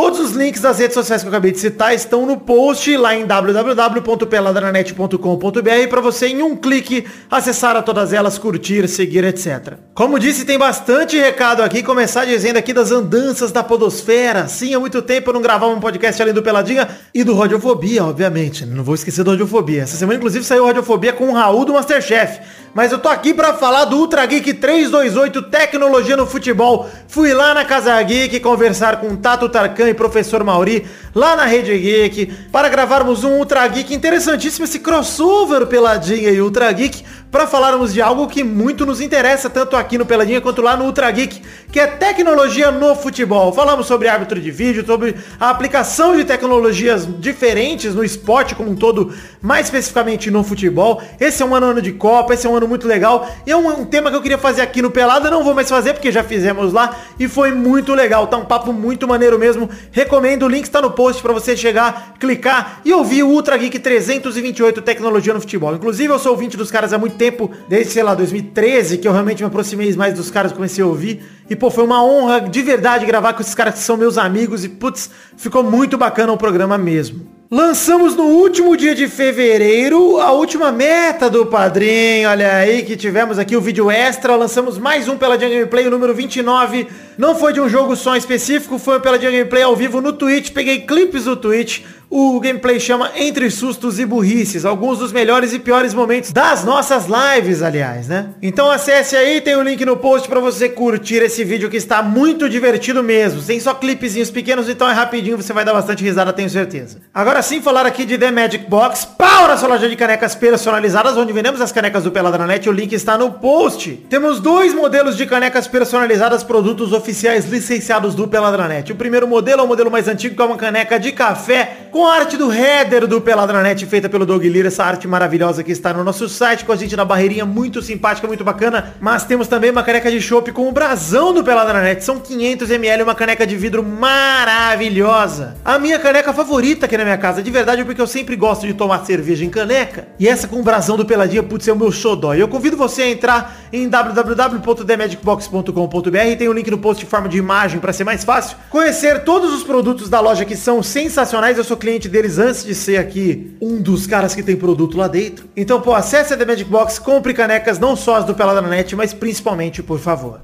[0.00, 3.16] Todos os links das redes sociais que eu acabei de citar estão no post lá
[3.16, 9.72] em www.peladranet.com.br para você em um clique acessar a todas elas, curtir, seguir, etc.
[9.96, 14.46] Como disse, tem bastante recado aqui, começar dizendo aqui das andanças da podosfera.
[14.46, 18.04] Sim, há muito tempo eu não gravava um podcast além do Peladinha e do Radiofobia,
[18.04, 18.64] obviamente.
[18.64, 19.82] Não vou esquecer do Radiofobia.
[19.82, 22.38] Essa semana, inclusive, saiu Radiofobia com o Raul do Masterchef.
[22.72, 26.88] Mas eu tô aqui pra falar do Ultra Geek 328 Tecnologia no Futebol.
[27.08, 31.76] Fui lá na Casa Geek conversar com Tato Tarkan e Professor Mauri, lá na Rede
[31.76, 33.94] Geek, para gravarmos um Ultra Geek.
[33.94, 39.50] Interessantíssimo, esse crossover Peladinha e Ultra Geek, para falarmos de algo que muito nos interessa,
[39.50, 43.52] tanto aqui no Peladinha quanto lá no Ultra Geek, que é tecnologia no futebol.
[43.52, 48.74] Falamos sobre árbitro de vídeo, sobre a aplicação de tecnologias diferentes no esporte como um
[48.74, 49.12] todo,
[49.42, 51.02] mais especificamente no futebol.
[51.20, 53.28] Esse é um ano de Copa, esse é um ano muito legal.
[53.46, 55.68] E é um, um tema que eu queria fazer aqui no Pelada, não vou mais
[55.68, 58.26] fazer porque já fizemos lá e foi muito legal.
[58.26, 59.68] Tá um papo muito maneiro mesmo.
[59.92, 63.78] Recomendo, o link está no post para você chegar, clicar e ouvir o Ultra Geek
[63.78, 65.74] 328 Tecnologia no Futebol.
[65.74, 69.12] Inclusive eu sou ouvinte dos caras há muito tempo, desde, sei lá, 2013, que eu
[69.12, 71.22] realmente me aproximei mais dos caras, comecei a ouvir.
[71.50, 74.64] E, pô, foi uma honra de verdade gravar com esses caras que são meus amigos
[74.64, 77.38] e, putz, ficou muito bacana o programa mesmo.
[77.50, 82.28] Lançamos no último dia de fevereiro a última meta do padrinho.
[82.28, 84.36] Olha aí que tivemos aqui o vídeo extra.
[84.36, 86.86] Lançamos mais um pela Gameplay, o número 29.
[87.16, 90.50] Não foi de um jogo só específico, foi pela Gameplay ao vivo no Twitch.
[90.50, 91.84] Peguei clipes do Twitch.
[92.10, 97.04] O gameplay chama Entre Sustos e Burrices, alguns dos melhores e piores momentos das nossas
[97.06, 98.30] lives, aliás, né?
[98.40, 102.02] Então acesse aí, tem o link no post para você curtir esse vídeo que está
[102.02, 103.42] muito divertido mesmo.
[103.42, 106.96] Tem só clipezinhos pequenos, então é rapidinho, você vai dar bastante risada, tenho certeza.
[107.12, 111.14] Agora sim, falar aqui de The Magic Box, pau na sua loja de canecas personalizadas,
[111.14, 114.06] onde vendemos as canecas do Peladranet, o link está no post.
[114.08, 118.90] Temos dois modelos de canecas personalizadas, produtos oficiais licenciados do Peladranet.
[118.92, 121.97] O primeiro modelo é o modelo mais antigo, que é uma caneca de café com
[122.06, 125.92] a arte do header do Peladranet, feita pelo Doug Lira, essa arte maravilhosa que está
[125.92, 128.94] no nosso site, com a gente na barreirinha, muito simpática, muito bacana.
[129.00, 133.14] Mas temos também uma caneca de chopp com o brasão do Peladranet, são 500ml, uma
[133.14, 135.56] caneca de vidro maravilhosa.
[135.64, 138.74] A minha caneca favorita aqui na minha casa, de verdade, porque eu sempre gosto de
[138.74, 140.08] tomar cerveja em caneca.
[140.18, 142.34] E essa com o brasão do Peladinha, putz, é o meu xodó.
[142.34, 147.08] E eu convido você a entrar em www.themagicbox.com.br, tem o um link no post em
[147.08, 148.56] forma de imagem para ser mais fácil.
[148.70, 152.74] Conhecer todos os produtos da loja que são sensacionais, eu sou cliente deles antes de
[152.74, 155.48] ser aqui um dos caras que tem produto lá dentro.
[155.56, 159.14] Então, pô, acesse a The Magic Box, compre canecas, não só as do Peladranet, mas
[159.14, 160.42] principalmente, por favor.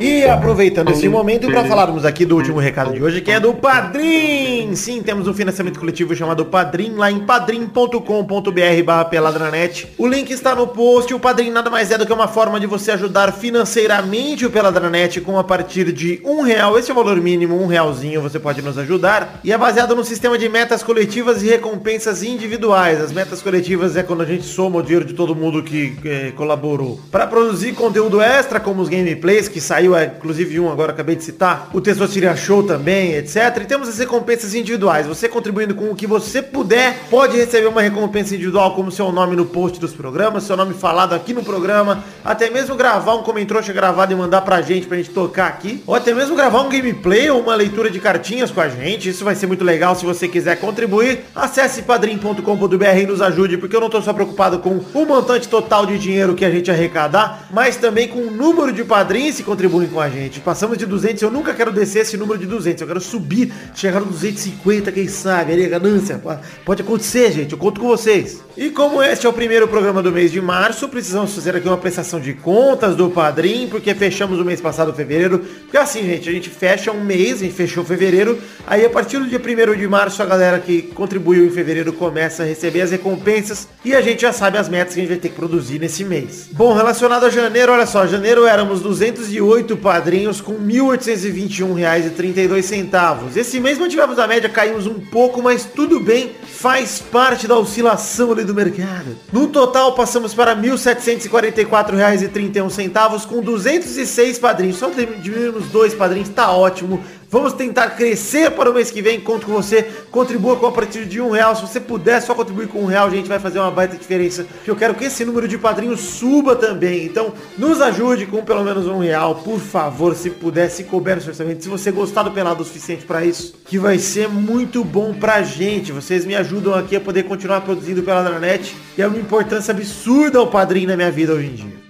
[0.00, 3.52] E aproveitando esse momento para falarmos aqui do último recado de hoje, que é do
[3.52, 4.72] Padrim.
[4.76, 9.88] Sim, temos um financiamento coletivo chamado Padrim, lá em padrim.com.br barra peladranet.
[9.98, 11.12] O link está no post.
[11.12, 15.20] O Padrim nada mais é do que uma forma de você ajudar financeiramente o Peladranet
[15.20, 16.78] com a partir de um real.
[16.78, 19.40] Esse é o valor mínimo, um realzinho você pode nos ajudar.
[19.42, 23.00] E é baseado no sistema de metas coletivas e recompensas individuais.
[23.00, 26.32] As metas coletivas é quando a gente soma o dinheiro de todo mundo que eh,
[26.36, 27.00] colaborou.
[27.10, 31.24] Para produzir conteúdo extra, como os gameplays que saiu é, inclusive um agora acabei de
[31.24, 33.36] citar, o Testosteria Show também, etc.
[33.62, 35.06] E temos as recompensas individuais.
[35.06, 39.34] Você contribuindo com o que você puder, pode receber uma recompensa individual, como seu nome
[39.34, 43.48] no post dos programas, seu nome falado aqui no programa, até mesmo gravar um comentário
[43.72, 47.30] gravado e mandar pra gente, pra gente tocar aqui, ou até mesmo gravar um gameplay
[47.30, 49.08] ou uma leitura de cartinhas com a gente.
[49.08, 51.20] Isso vai ser muito legal se você quiser contribuir.
[51.34, 55.86] Acesse padrim.com.br e nos ajude, porque eu não tô só preocupado com o montante total
[55.86, 59.42] de dinheiro que a gente arrecadar, mas também com o número de padrinhos se
[59.78, 60.40] contribuem com a gente.
[60.40, 64.00] Passamos de 200, eu nunca quero descer esse número de 200, eu quero subir, chegar
[64.00, 66.20] no 250, quem sabe, ali a ganância.
[66.64, 68.42] Pode acontecer, gente, eu conto com vocês.
[68.56, 71.78] E como este é o primeiro programa do mês de março, precisamos fazer aqui uma
[71.78, 75.38] prestação de contas do Padrim, porque fechamos o mês passado, fevereiro.
[75.38, 79.18] Porque assim, gente, a gente fecha um mês, a gente fechou fevereiro, aí a partir
[79.18, 82.90] do dia 1 de março, a galera que contribuiu em fevereiro começa a receber as
[82.90, 85.78] recompensas e a gente já sabe as metas que a gente vai ter que produzir
[85.78, 86.48] nesse mês.
[86.52, 93.36] Bom, relacionado a janeiro, olha só, janeiro éramos 208 padrinhos com R$ 1.821,32.
[93.36, 98.32] Esse mês mantivemos a média, caímos um pouco, mas tudo bem, faz parte da oscilação
[98.32, 99.16] ali do mercado.
[99.32, 104.76] No total, passamos para R$ 1.744,31 com 206 padrinhos.
[104.76, 107.00] Só diminuímos dois padrinhos, tá ótimo.
[107.30, 109.20] Vamos tentar crescer para o mês que vem.
[109.20, 109.82] Conto com você.
[110.10, 111.54] Contribua com a partir de um real.
[111.54, 114.46] Se você puder só contribuir com um real, a gente vai fazer uma baita diferença.
[114.64, 117.04] Que eu quero que esse número de padrinhos suba também.
[117.04, 121.22] Então, nos ajude com pelo menos um real, por favor, se puder, se couber no
[121.22, 121.62] seu orçamento.
[121.62, 125.42] Se você gostar do pelado o suficiente para isso, que vai ser muito bom pra
[125.42, 125.92] gente.
[125.92, 128.74] Vocês me ajudam aqui a poder continuar produzindo pela Dranet.
[128.96, 131.87] E é uma importância absurda o padrinho na minha vida hoje em dia.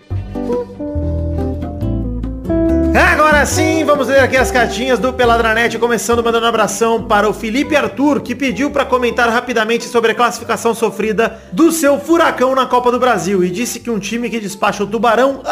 [3.29, 7.35] Agora sim, vamos ler aqui as cartinhas do Peladranet, começando mandando um abração para o
[7.35, 12.65] Felipe Arthur, que pediu para comentar rapidamente sobre a classificação sofrida do seu Furacão na
[12.65, 15.43] Copa do Brasil e disse que um time que despacha o Tubarão,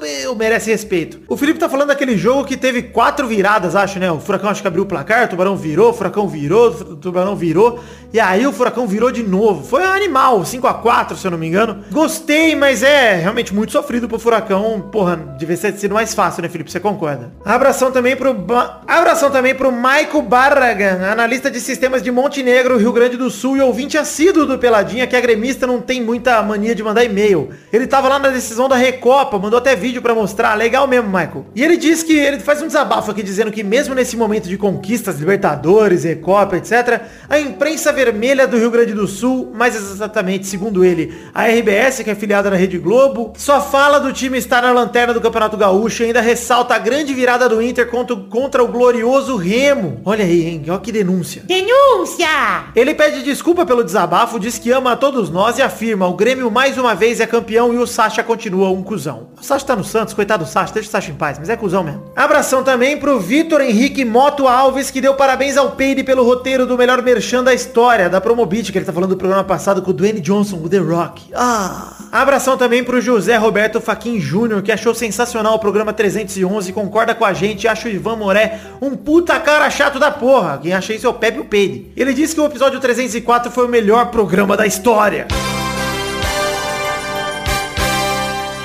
[0.00, 1.20] meu, merece respeito.
[1.28, 4.10] O Felipe tá falando daquele jogo que teve quatro viradas, acho, né?
[4.10, 7.36] O Furacão acho que abriu o placar, o Tubarão virou, o Furacão virou, o Tubarão
[7.36, 7.78] virou,
[8.12, 9.64] e aí o Furacão virou de novo.
[9.64, 11.84] Foi um animal, 5 a 4 se eu não me engano.
[11.92, 14.80] Gostei, mas é realmente muito sofrido pro Furacão.
[14.90, 16.72] Porra, devia ter sido mais fácil, né, Felipe?
[16.72, 17.19] Você concorda?
[17.44, 18.82] Abração também pro ba...
[18.86, 23.60] Abração também pro Maico Barragan, analista de sistemas de Montenegro, Rio Grande do Sul e
[23.60, 27.50] ouvinte assíduo do Peladinha, que a gremista não tem muita mania de mandar e-mail.
[27.72, 31.46] Ele tava lá na decisão da Recopa, mandou até vídeo pra mostrar, legal mesmo, Michael.
[31.54, 34.56] E ele diz que ele faz um desabafo aqui dizendo que mesmo nesse momento de
[34.56, 40.84] conquistas, Libertadores, Recopa, etc, a imprensa vermelha do Rio Grande do Sul, mais exatamente, segundo
[40.84, 44.72] ele, a RBS, que é filiada na Rede Globo, só fala do time estar na
[44.72, 48.68] lanterna do Campeonato Gaúcho e ainda ressalta a grande virada do Inter contra, contra o
[48.68, 50.00] glorioso Remo.
[50.04, 50.64] Olha aí, hein?
[50.68, 51.42] Olha que denúncia.
[51.46, 52.28] Denúncia!
[52.74, 56.50] Ele pede desculpa pelo desabafo, diz que ama a todos nós e afirma, o Grêmio
[56.50, 59.28] mais uma vez é campeão e o Sacha continua um cuzão.
[59.40, 61.56] O Sacha tá no Santos, coitado do Sacha, deixa o Sacha em paz, mas é
[61.56, 62.04] cuzão mesmo.
[62.14, 66.76] Abração também pro Vitor Henrique Moto Alves, que deu parabéns ao Peide pelo roteiro do
[66.76, 69.94] melhor merchan da história, da Promobit, que ele tá falando do programa passado com o
[69.94, 71.30] Dwayne Johnson, o The Rock.
[71.34, 71.96] Ah!
[72.12, 77.24] Abração também pro José Roberto Faquin Júnior, que achou sensacional o programa 311, concorda com
[77.24, 80.58] a gente, acha o Ivan Moré um puta cara chato da porra.
[80.62, 81.92] Quem acha isso é o Pepe e o Peide.
[81.96, 85.26] Ele disse que o episódio 304 foi o melhor programa da história.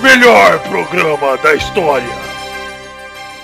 [0.02, 2.26] Melhor programa da história.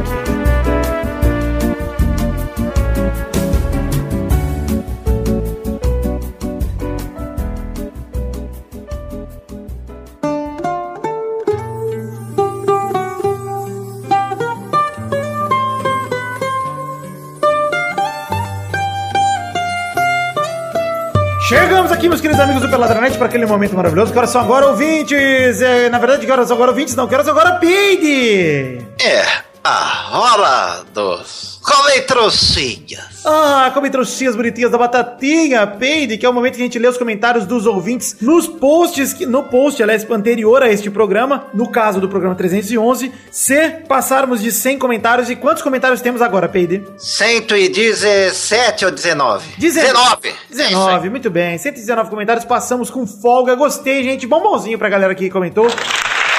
[22.15, 24.13] Meus queridos amigos do Peladranet, para aquele momento maravilhoso.
[24.13, 25.61] Que horas são agora, ouvintes?
[25.61, 26.95] É, na verdade, que horas são agora, ouvintes?
[26.95, 28.85] Não, que horas são agora, Peide!
[29.03, 29.25] É
[29.61, 33.25] a hora dos comentrouxinhas.
[33.25, 36.97] Ah, comentrocinhas bonitinhas da batatinha, Peide, que é o momento que a gente lê os
[36.97, 41.99] comentários dos ouvintes nos posts, que, no post, aliás, anterior a este programa, no caso
[41.99, 46.83] do programa 311, se passarmos de 100 comentários, e quantos comentários temos agora, Peide?
[46.97, 49.55] 117 ou 19?
[49.57, 50.33] 19.
[50.49, 51.57] 19, muito bem.
[51.57, 53.55] 119 comentários, passamos com folga.
[53.55, 54.27] Gostei, gente.
[54.27, 55.67] Bombonzinho pra galera que comentou.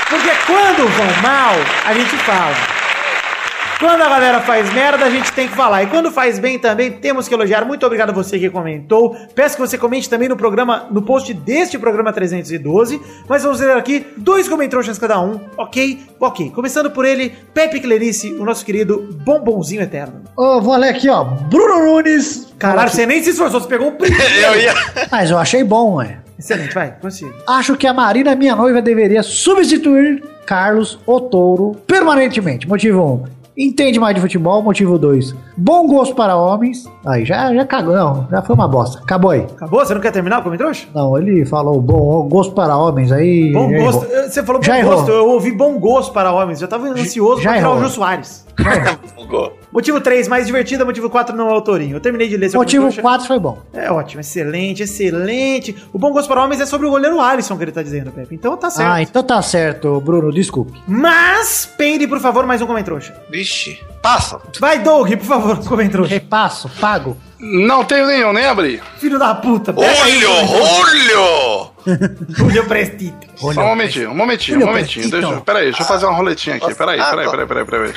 [0.09, 1.55] Porque quando vão mal,
[1.85, 2.76] a gente fala.
[3.79, 5.83] Quando a galera faz merda, a gente tem que falar.
[5.83, 7.67] E quando faz bem também, temos que elogiar.
[7.67, 9.15] Muito obrigado a você que comentou.
[9.35, 12.99] Peço que você comente também no programa, no post deste programa 312.
[13.29, 16.01] Mas vamos ler aqui dois comentários cada um, ok?
[16.19, 16.51] Ok.
[16.53, 20.23] Começando por ele, Pepe Clerice, o nosso querido bombonzinho eterno.
[20.35, 21.25] Ô, vou ler aqui, ó.
[21.25, 22.55] Bruno Nunes.
[22.59, 24.25] Caralho, você nem se esforçou, você pegou o primeiro.
[24.43, 24.75] Eu ia.
[25.11, 26.19] Mas eu achei bom, ué.
[26.39, 27.33] Excelente, vai, consigo.
[27.47, 32.69] Acho que a Marina, minha noiva, deveria substituir Carlos Otouro permanentemente.
[32.69, 33.36] Motivo 1.
[33.57, 34.63] Entende mais de futebol.
[34.63, 35.35] Motivo 2.
[35.57, 36.87] Bom gosto para homens.
[37.07, 37.95] Aí, já, já cagou.
[37.95, 38.99] Não, já foi uma bosta.
[38.99, 39.41] Acabou aí.
[39.41, 39.81] Acabou?
[39.85, 40.77] Você não quer terminar o comentário?
[40.95, 43.11] Não, ele falou bom gosto para homens.
[43.11, 43.53] Aí.
[43.53, 44.05] Bom gosto.
[44.05, 44.29] errou.
[44.29, 44.95] Você falou bom Já errou.
[44.97, 45.11] gosto.
[45.11, 46.59] Eu ouvi bom gosto para homens.
[46.59, 47.81] Já tava ansioso já pra tirar errou.
[47.81, 48.46] o Jô Soares.
[49.15, 49.59] Bugou.
[49.73, 50.85] Motivo 3, mais divertida.
[50.85, 51.97] Motivo 4, não é autorinho.
[51.97, 53.03] Eu terminei de ler seu Motivo comentário.
[53.03, 53.59] 4 foi bom.
[53.73, 55.77] É ótimo, excelente, excelente.
[55.93, 58.35] O bom gosto para homens é sobre o goleiro Alisson que ele tá dizendo, Pepe.
[58.35, 58.89] Então tá certo.
[58.89, 60.33] Ah, então tá certo, Bruno.
[60.33, 60.81] Desculpe.
[60.87, 63.15] Mas, peide, por favor, mais um comentrouxa.
[63.31, 63.79] Vixe.
[64.03, 64.41] Passa.
[64.61, 66.15] Vai, Doug, por favor, comentrouxa.
[66.15, 67.17] Repasso, pago.
[67.39, 68.81] Não tenho nenhum, nem abri.
[68.99, 69.75] Filho da puta.
[69.77, 71.71] Olho, olho.
[72.45, 73.29] Olho prestite.
[73.37, 75.11] Só um momentinho, um momentinho, um momentinho.
[75.11, 76.75] Deixa, peraí, deixa eu fazer uma roletinha aqui.
[76.75, 77.93] Peraí, peraí, peraí, peraí, peraí.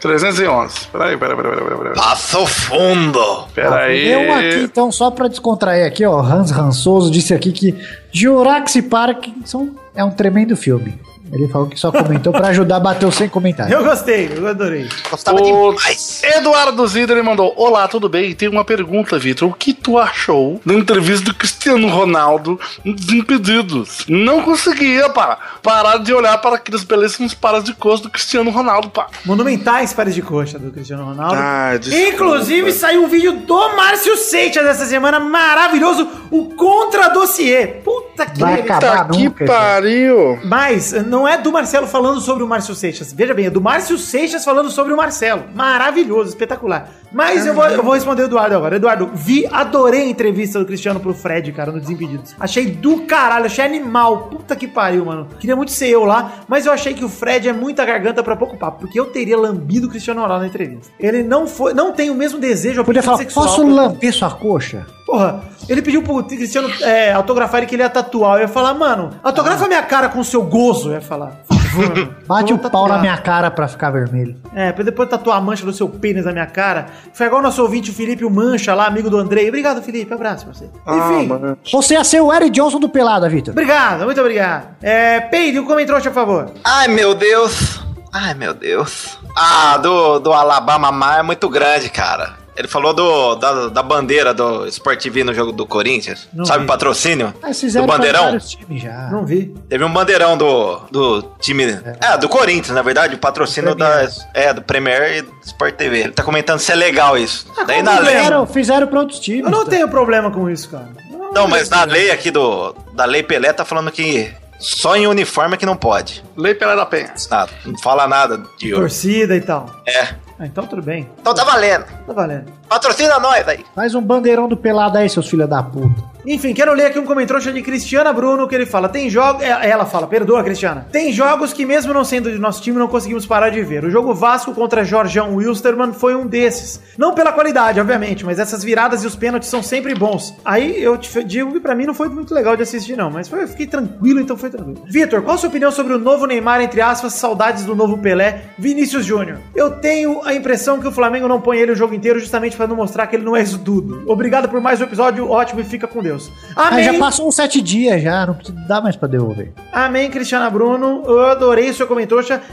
[0.00, 0.86] 311.
[0.92, 1.94] Peraí, peraí, peraí, peraí, peraí.
[1.94, 3.48] Passa o fundo.
[3.54, 4.08] Peraí.
[4.12, 7.74] Eu aqui, então, só pra descontrair aqui, ó, Hans Rançoso disse aqui que
[8.12, 10.98] Jurassic Park são- é um tremendo filme.
[11.34, 13.74] Ele falou que só comentou pra ajudar a bater os 100 comentários.
[13.74, 14.88] Eu gostei, eu adorei.
[15.10, 16.22] Gostava O demais.
[16.22, 18.32] Eduardo Zidler mandou: Olá, tudo bem?
[18.34, 19.48] Tem uma pergunta, Vitor.
[19.48, 24.04] O que tu achou da entrevista do Cristiano Ronaldo nos Impedidos?
[24.08, 28.88] Não conseguia, pá, parar de olhar para aqueles belíssimos paras de coxa do Cristiano Ronaldo,
[28.90, 29.08] pá.
[29.24, 31.34] Monumentais pares de coxa do Cristiano Ronaldo.
[31.36, 32.08] Ah, desculpa.
[32.14, 37.66] Inclusive, saiu um vídeo do Márcio Seixas essa semana, maravilhoso, o Contra Dossiê.
[37.66, 39.44] Puta que Vai acabar Tá que nunca.
[39.44, 40.38] pariu.
[40.44, 43.12] Mas não é do Marcelo falando sobre o Márcio Seixas.
[43.12, 45.44] Veja bem, é do Márcio Seixas falando sobre o Marcelo.
[45.54, 46.90] Maravilhoso, espetacular.
[47.14, 48.74] Mas eu vou, eu vou responder o Eduardo agora.
[48.74, 52.34] Eduardo, vi, adorei a entrevista do Cristiano pro Fred, cara, no Desimpedidos.
[52.40, 54.28] Achei do caralho, achei animal.
[54.28, 55.28] Puta que pariu, mano.
[55.38, 58.34] Queria muito ser eu lá, mas eu achei que o Fred é muita garganta pra
[58.34, 60.92] pouco papo, porque eu teria lambido o Cristiano Ronaldo na entrevista.
[60.98, 64.84] Ele não foi, não tem o mesmo desejo Podia falar, sexual posso lamber sua coxa?
[65.06, 68.36] Porra, ele pediu pro Cristiano é, autografar ele que ele ia tatuar.
[68.36, 70.88] Eu ia falar, mano, autografa minha cara com o seu gozo.
[70.88, 71.32] Eu ia falar.
[71.46, 72.14] Por favor, mano.
[72.26, 74.36] Bate o pau na minha cara pra ficar vermelho.
[74.54, 76.86] É, pra depois tatuar a mancha do seu pênis na minha cara.
[77.12, 79.48] Foi igual o nosso ouvinte, o Felipe, o Mancha lá, amigo do Andrei.
[79.48, 80.12] Obrigado, Felipe.
[80.12, 80.64] Abraço pra você.
[80.86, 81.26] Enfim.
[81.26, 81.58] mano.
[81.72, 83.52] Você ia ser o Eric Johnson do Pelada, Vitor.
[83.52, 84.68] Obrigado, muito obrigado.
[84.82, 86.50] É, Peide, um comentário, por favor.
[86.64, 87.80] Ai, meu Deus.
[88.12, 89.18] Ai, meu Deus.
[89.36, 92.43] Ah, do, do Alabama Mar é muito grande, cara.
[92.56, 96.28] Ele falou do, da, da bandeira do Sport TV no jogo do Corinthians.
[96.32, 96.64] Não Sabe vi.
[96.64, 97.34] o patrocínio?
[97.52, 98.38] Fizeram do bandeirão?
[98.70, 99.08] já.
[99.10, 99.54] Não vi.
[99.68, 101.64] Teve um bandeirão do, do time.
[102.00, 102.16] É.
[102.16, 104.08] do Corinthians, na verdade, o patrocínio da.
[104.32, 105.98] É, do Premier e do Sport TV.
[106.00, 107.46] Ele tá comentando se é legal isso.
[107.66, 108.16] Daí na lei.
[108.52, 109.44] Fizeram, pra outros times.
[109.44, 109.70] Eu não tá?
[109.70, 110.88] tenho problema com isso, cara.
[111.32, 112.74] Não, mas na lei aqui do.
[112.92, 116.22] Da lei Pelé tá falando que só em uniforme é que não pode.
[116.36, 117.12] Lei Pelé da Penha.
[117.30, 118.70] Nada, não fala nada de.
[118.72, 119.68] Torcida e tal.
[119.86, 120.14] É.
[120.38, 121.08] Ah, então tudo bem.
[121.20, 121.84] Então tá valendo.
[122.06, 122.52] Tá valendo.
[122.68, 123.64] Patrocina nós aí.
[123.74, 126.14] Faz um bandeirão do pelado aí, seus filhos da puta.
[126.26, 129.42] Enfim, quero ler aqui um comentário de Cristiana Bruno, que ele fala, tem jogos...
[129.42, 130.86] Ela fala, perdoa, Cristiana.
[130.90, 133.84] Tem jogos que mesmo não sendo de nosso time, não conseguimos parar de ver.
[133.84, 136.80] O jogo Vasco contra Jorgeão Wilstermann foi um desses.
[136.96, 140.34] Não pela qualidade, obviamente, mas essas viradas e os pênaltis são sempre bons.
[140.42, 143.28] Aí eu te digo que pra mim não foi muito legal de assistir, não, mas
[143.28, 144.82] foi, eu fiquei tranquilo, então foi tranquilo.
[144.86, 148.44] Vitor, qual a sua opinião sobre o novo Neymar, entre aspas, saudades do novo Pelé,
[148.58, 149.40] Vinícius Júnior?
[149.54, 152.66] Eu tenho a impressão que o Flamengo não põe ele o jogo inteiro justamente pra
[152.66, 154.02] não mostrar que ele não é isso tudo.
[154.06, 156.30] Obrigado por mais um episódio, ótimo e fica com Deus.
[156.56, 156.84] Ah, Amém.
[156.84, 158.36] já passou uns sete dias já, não
[158.66, 159.52] dá mais pra devolver.
[159.72, 161.02] Amém, Cristiana Bruno.
[161.06, 162.04] Eu adorei o seu comentário.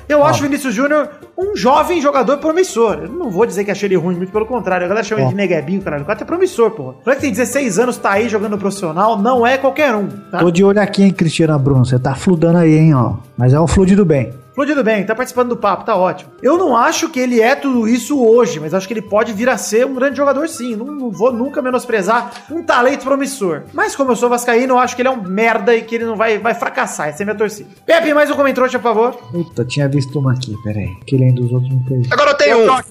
[0.07, 2.99] Eu acho o Vinícius Júnior um jovem jogador promissor.
[3.03, 4.85] Eu não vou dizer que achei ele ruim, muito pelo contrário.
[4.85, 6.03] A galera chama ele de neguebinho, caralho.
[6.03, 6.91] O cara é promissor, porra.
[6.91, 10.39] O cara que tem 16 anos, tá aí jogando profissional, não é qualquer um, tá?
[10.39, 11.85] Tô de olho aqui, hein, Cristiana Bruno.
[11.85, 13.15] Você tá fludando aí, hein, ó.
[13.37, 14.40] Mas é um fludido bem.
[14.51, 16.31] Explodido bem, tá participando do papo, tá ótimo.
[16.41, 19.47] Eu não acho que ele é tudo isso hoje, mas acho que ele pode vir
[19.47, 20.75] a ser um grande jogador sim.
[20.75, 23.63] Não, não vou nunca menosprezar um talento promissor.
[23.73, 26.05] Mas como eu sou vascaíno, eu acho que ele é um merda e que ele
[26.05, 27.07] não vai, vai fracassar.
[27.07, 27.69] Essa é minha torcida.
[27.85, 29.13] Pepe, mais um comentário, por favor.
[29.31, 30.89] Puta, tinha visto uma aqui, peraí.
[31.07, 32.09] Que lendo dos outros me perdi.
[32.11, 32.67] Agora eu tenho um.
[32.67, 32.83] Vai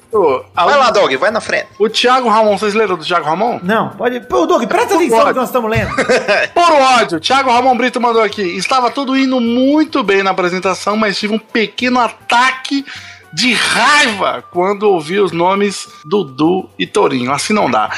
[0.55, 1.67] Vai lá, Dog, vai na frente.
[1.79, 3.61] O Thiago Ramon, vocês leram do Thiago Ramon?
[3.63, 4.21] Não, pode.
[4.21, 5.95] Pô, Doug, presta atenção no que nós estamos lendo.
[6.55, 8.43] Por ódio, Thiago Ramon Brito mandou aqui.
[8.43, 12.85] Estava tudo indo muito bem na apresentação, mas tive um pequeno ataque
[13.33, 17.33] de raiva quando ouvi os nomes Dudu e Torinho.
[17.33, 17.91] Assim não dá.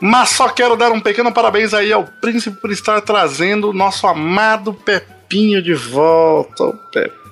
[0.00, 4.06] Mas só quero dar um pequeno parabéns aí ao príncipe por estar trazendo o nosso
[4.06, 6.64] amado Pepinho de volta.
[6.64, 7.23] O Pepinho.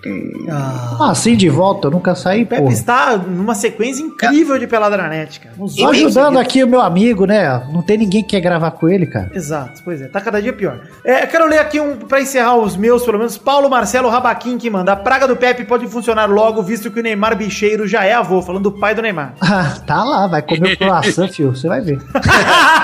[0.49, 2.69] Ah, assim de volta, eu nunca saí, Pepe pô.
[2.69, 5.55] está numa sequência incrível de pelada na net, cara.
[5.69, 7.63] Só ajudando aqui o meu amigo, né?
[7.73, 9.31] Não tem ninguém que quer gravar com ele, cara.
[9.33, 10.81] Exato, pois é, tá cada dia pior.
[11.05, 13.39] É, eu quero ler aqui um pra encerrar os meus, pelo menos.
[13.39, 14.93] Paulo Marcelo Rabaquim que manda.
[14.93, 18.43] A praga do Pepe pode funcionar logo, visto que o Neymar bicheiro já é avô,
[18.43, 19.35] falando do pai do Neymar.
[19.55, 21.55] Ah, tá lá, vai comer o croissant, fio.
[21.55, 22.01] Você vai ver.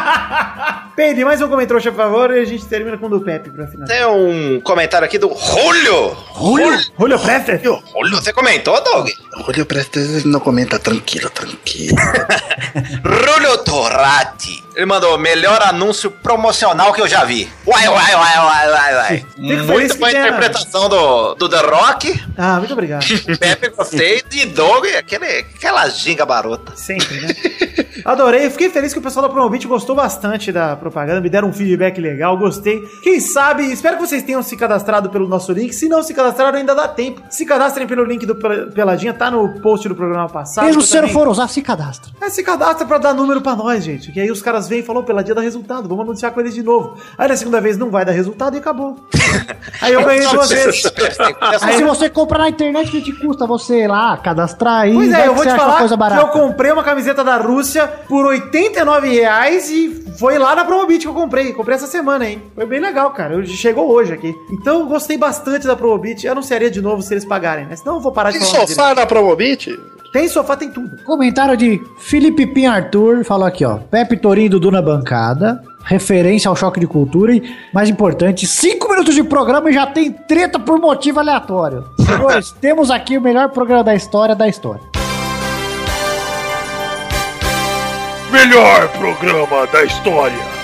[0.98, 3.68] Peide, mais um comentário, por favor, e a gente termina com o do Pepe pra
[3.68, 3.86] final.
[3.86, 6.16] Tem um comentário aqui do Julio.
[6.36, 6.80] Julio?
[6.98, 7.62] Julio Prester?
[7.62, 9.14] Julio, você comentou, Dog?
[9.46, 11.96] Julio Prestes não comenta, tranquilo, tranquilo.
[13.04, 14.64] Julio Torati.
[14.74, 17.48] Ele mandou melhor anúncio promocional que eu já vi.
[17.64, 19.26] Uai, uai, uai, uai, uai, uai.
[19.36, 19.66] Muito
[19.98, 22.24] boa interpretação do, do The Rock.
[22.36, 23.06] Ah, muito obrigado.
[23.38, 24.20] Pepe, gostei.
[24.32, 26.72] E Doug, aquele, aquela ginga barota.
[26.74, 27.28] Sempre, né?
[28.04, 31.52] Adorei, fiquei feliz que o pessoal da Promobit gostou bastante da propaganda, me deram um
[31.52, 32.80] feedback legal, gostei.
[33.02, 35.72] Quem sabe, espero que vocês tenham se cadastrado pelo nosso link.
[35.74, 37.22] Se não se cadastraram, ainda dá tempo.
[37.30, 40.64] Se cadastrem pelo link do Pel- Peladinha, tá no post do programa passado.
[40.66, 42.12] Mesmo se não também- for usar, se cadastra.
[42.20, 44.12] É, se cadastra pra dar número pra nós, gente.
[44.12, 46.62] Que aí os caras vêm e falam, Peladinha dá resultado, vamos anunciar com eles de
[46.62, 46.96] novo.
[47.16, 48.96] Aí na segunda vez não vai dar resultado e acabou.
[49.82, 50.92] aí eu ganhei duas vezes.
[51.62, 54.94] Aí se você comprar na internet, que te custa você ir lá, cadastrar aí.
[54.94, 56.22] Pois vai é, eu vou te falar coisa que barata.
[56.22, 61.08] eu comprei uma camiseta da Rússia por 89 reais e foi lá na Promobit que
[61.08, 61.52] eu comprei.
[61.52, 62.42] Comprei essa semana, hein?
[62.54, 63.34] Foi bem legal, cara.
[63.34, 64.34] Eu- Chegou hoje aqui.
[64.52, 66.24] Então eu gostei bastante da Promobit.
[66.26, 67.76] Eu anunciaria de novo se eles pagarem, né?
[67.76, 68.66] Senão eu vou parar de Tem falar.
[68.66, 69.78] sofá da Promobit?
[70.12, 71.02] Tem sofá, tem tudo.
[71.04, 73.76] Comentário de Felipe Pim Arthur falou aqui, ó.
[73.76, 75.62] Pepe Torinho Dudu na bancada.
[75.84, 77.42] Referência ao choque de cultura e,
[77.72, 81.84] mais importante, cinco minutos de programa e já tem treta por motivo aleatório.
[82.04, 84.82] Senhores, temos aqui o melhor programa da história da história.
[88.30, 90.57] Melhor programa da história.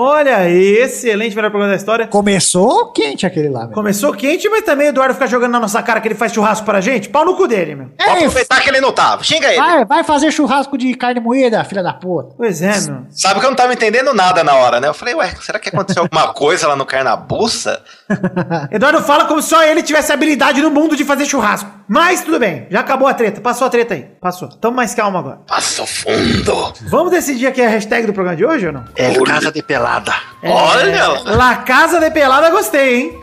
[0.00, 2.06] Olha aí, excelente melhor programa da história.
[2.06, 3.70] Começou quente aquele lá, meu.
[3.70, 6.64] Começou quente, mas também o Eduardo fica jogando na nossa cara que ele faz churrasco
[6.64, 7.08] pra gente.
[7.08, 7.88] Pau no cu dele, meu.
[7.98, 9.24] Vou aproveitar que ele não tava.
[9.24, 9.56] Xinga ele.
[9.56, 12.32] Vai, vai fazer churrasco de carne moída, filha da puta.
[12.36, 13.06] Pois é, meu.
[13.10, 14.86] Sabe que eu não tava entendendo nada na hora, né?
[14.86, 17.82] Eu falei, ué, será que aconteceu alguma coisa lá no Carnabuça?
[18.70, 21.68] Eduardo fala como se só ele tivesse habilidade no mundo de fazer churrasco.
[21.88, 23.40] Mas tudo bem, já acabou a treta.
[23.40, 24.02] Passou a treta aí.
[24.20, 24.48] Passou.
[24.48, 25.38] Tamo mais calmo agora.
[25.46, 26.72] Passou fundo.
[26.82, 28.84] Vamos decidir aqui a hashtag do programa de hoje ou não?
[28.94, 30.14] É Casa de Pelada.
[30.44, 31.20] Olha lá.
[31.36, 33.18] La Casa de Pelada, gostei, hein?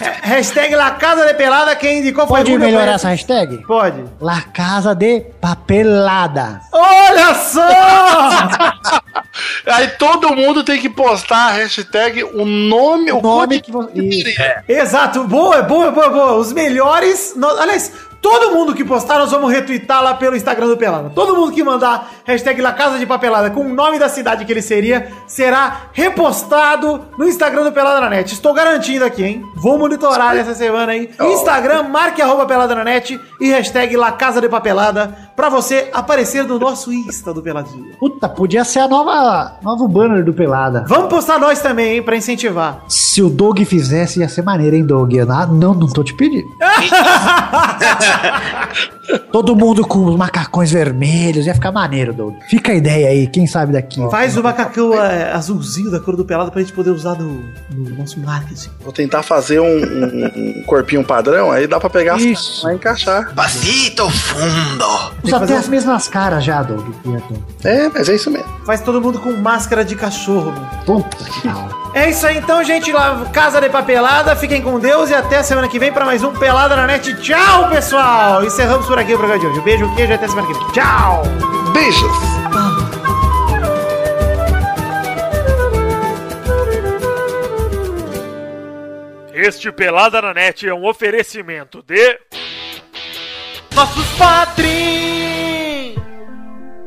[0.00, 3.58] É, Hashtag La Casa de Pelada, quem indicou foi Pode melhorar essa hashtag?
[3.66, 4.04] Pode.
[4.20, 6.60] La Casa de Papelada.
[6.72, 7.68] Olha só!
[9.66, 13.92] Aí todo mundo tem que postar a hashtag, o nome, o, nome nome que você...
[13.94, 14.40] Isso.
[14.68, 16.32] Exato, boa, boa, boa, boa.
[16.34, 17.32] Os melhores.
[17.36, 17.92] no- Aliás,
[18.22, 21.10] Todo mundo que postar, nós vamos retweetar lá pelo Instagram do Pelada.
[21.10, 24.52] Todo mundo que mandar hashtag La Casa de Papelada com o nome da cidade que
[24.52, 28.32] ele seria, será repostado no Instagram do Pelada na Net.
[28.32, 29.42] Estou garantindo aqui, hein?
[29.56, 31.10] Vou monitorar essa semana aí.
[31.20, 36.44] Instagram, marque arroba Pelada na Net e hashtag La Casa de Papelada pra você aparecer
[36.44, 37.96] no nosso Insta do Peladinha.
[37.98, 40.84] Puta, podia ser a nova, novo banner do Pelada.
[40.86, 42.84] Vamos postar nós também, hein, pra incentivar.
[42.86, 45.12] Se o Doug fizesse, ia ser maneiro, hein, Doug?
[45.12, 46.46] Não, não, não tô te pedindo.
[49.30, 52.34] Todo mundo com os macacões vermelhos, ia ficar maneiro, Doug.
[52.48, 54.00] Fica a ideia aí, quem sabe daqui.
[54.10, 57.90] Faz o macacão é, azulzinho da cor do pelado pra gente poder usar no, no
[57.96, 58.70] nosso marketing.
[58.80, 62.62] Vou tentar fazer um, um- um corpinho padrão, aí dá pra pegar as Isso.
[62.62, 63.34] vai encaixar.
[63.34, 64.84] Pasito fundo.
[65.24, 66.86] Usa até um- as mesmas caras já, Doug.
[67.64, 68.51] É, mas é isso mesmo.
[68.64, 70.70] Faz todo mundo com máscara de cachorro, mano.
[70.86, 71.48] Puta que.
[71.94, 72.92] É isso aí então, gente.
[72.92, 74.36] Lá, Casa de Papelada.
[74.36, 77.14] Fiquem com Deus e até semana que vem pra mais um Pelada na Net.
[77.20, 78.44] Tchau, pessoal!
[78.44, 79.60] Encerramos por aqui o programa de hoje.
[79.60, 80.66] Um beijo, queijo e até semana que vem.
[80.72, 81.22] Tchau!
[81.72, 82.16] Beijos!
[89.34, 92.18] Este Pelada na Net é um oferecimento de.
[93.74, 95.21] Nossos padrinhos!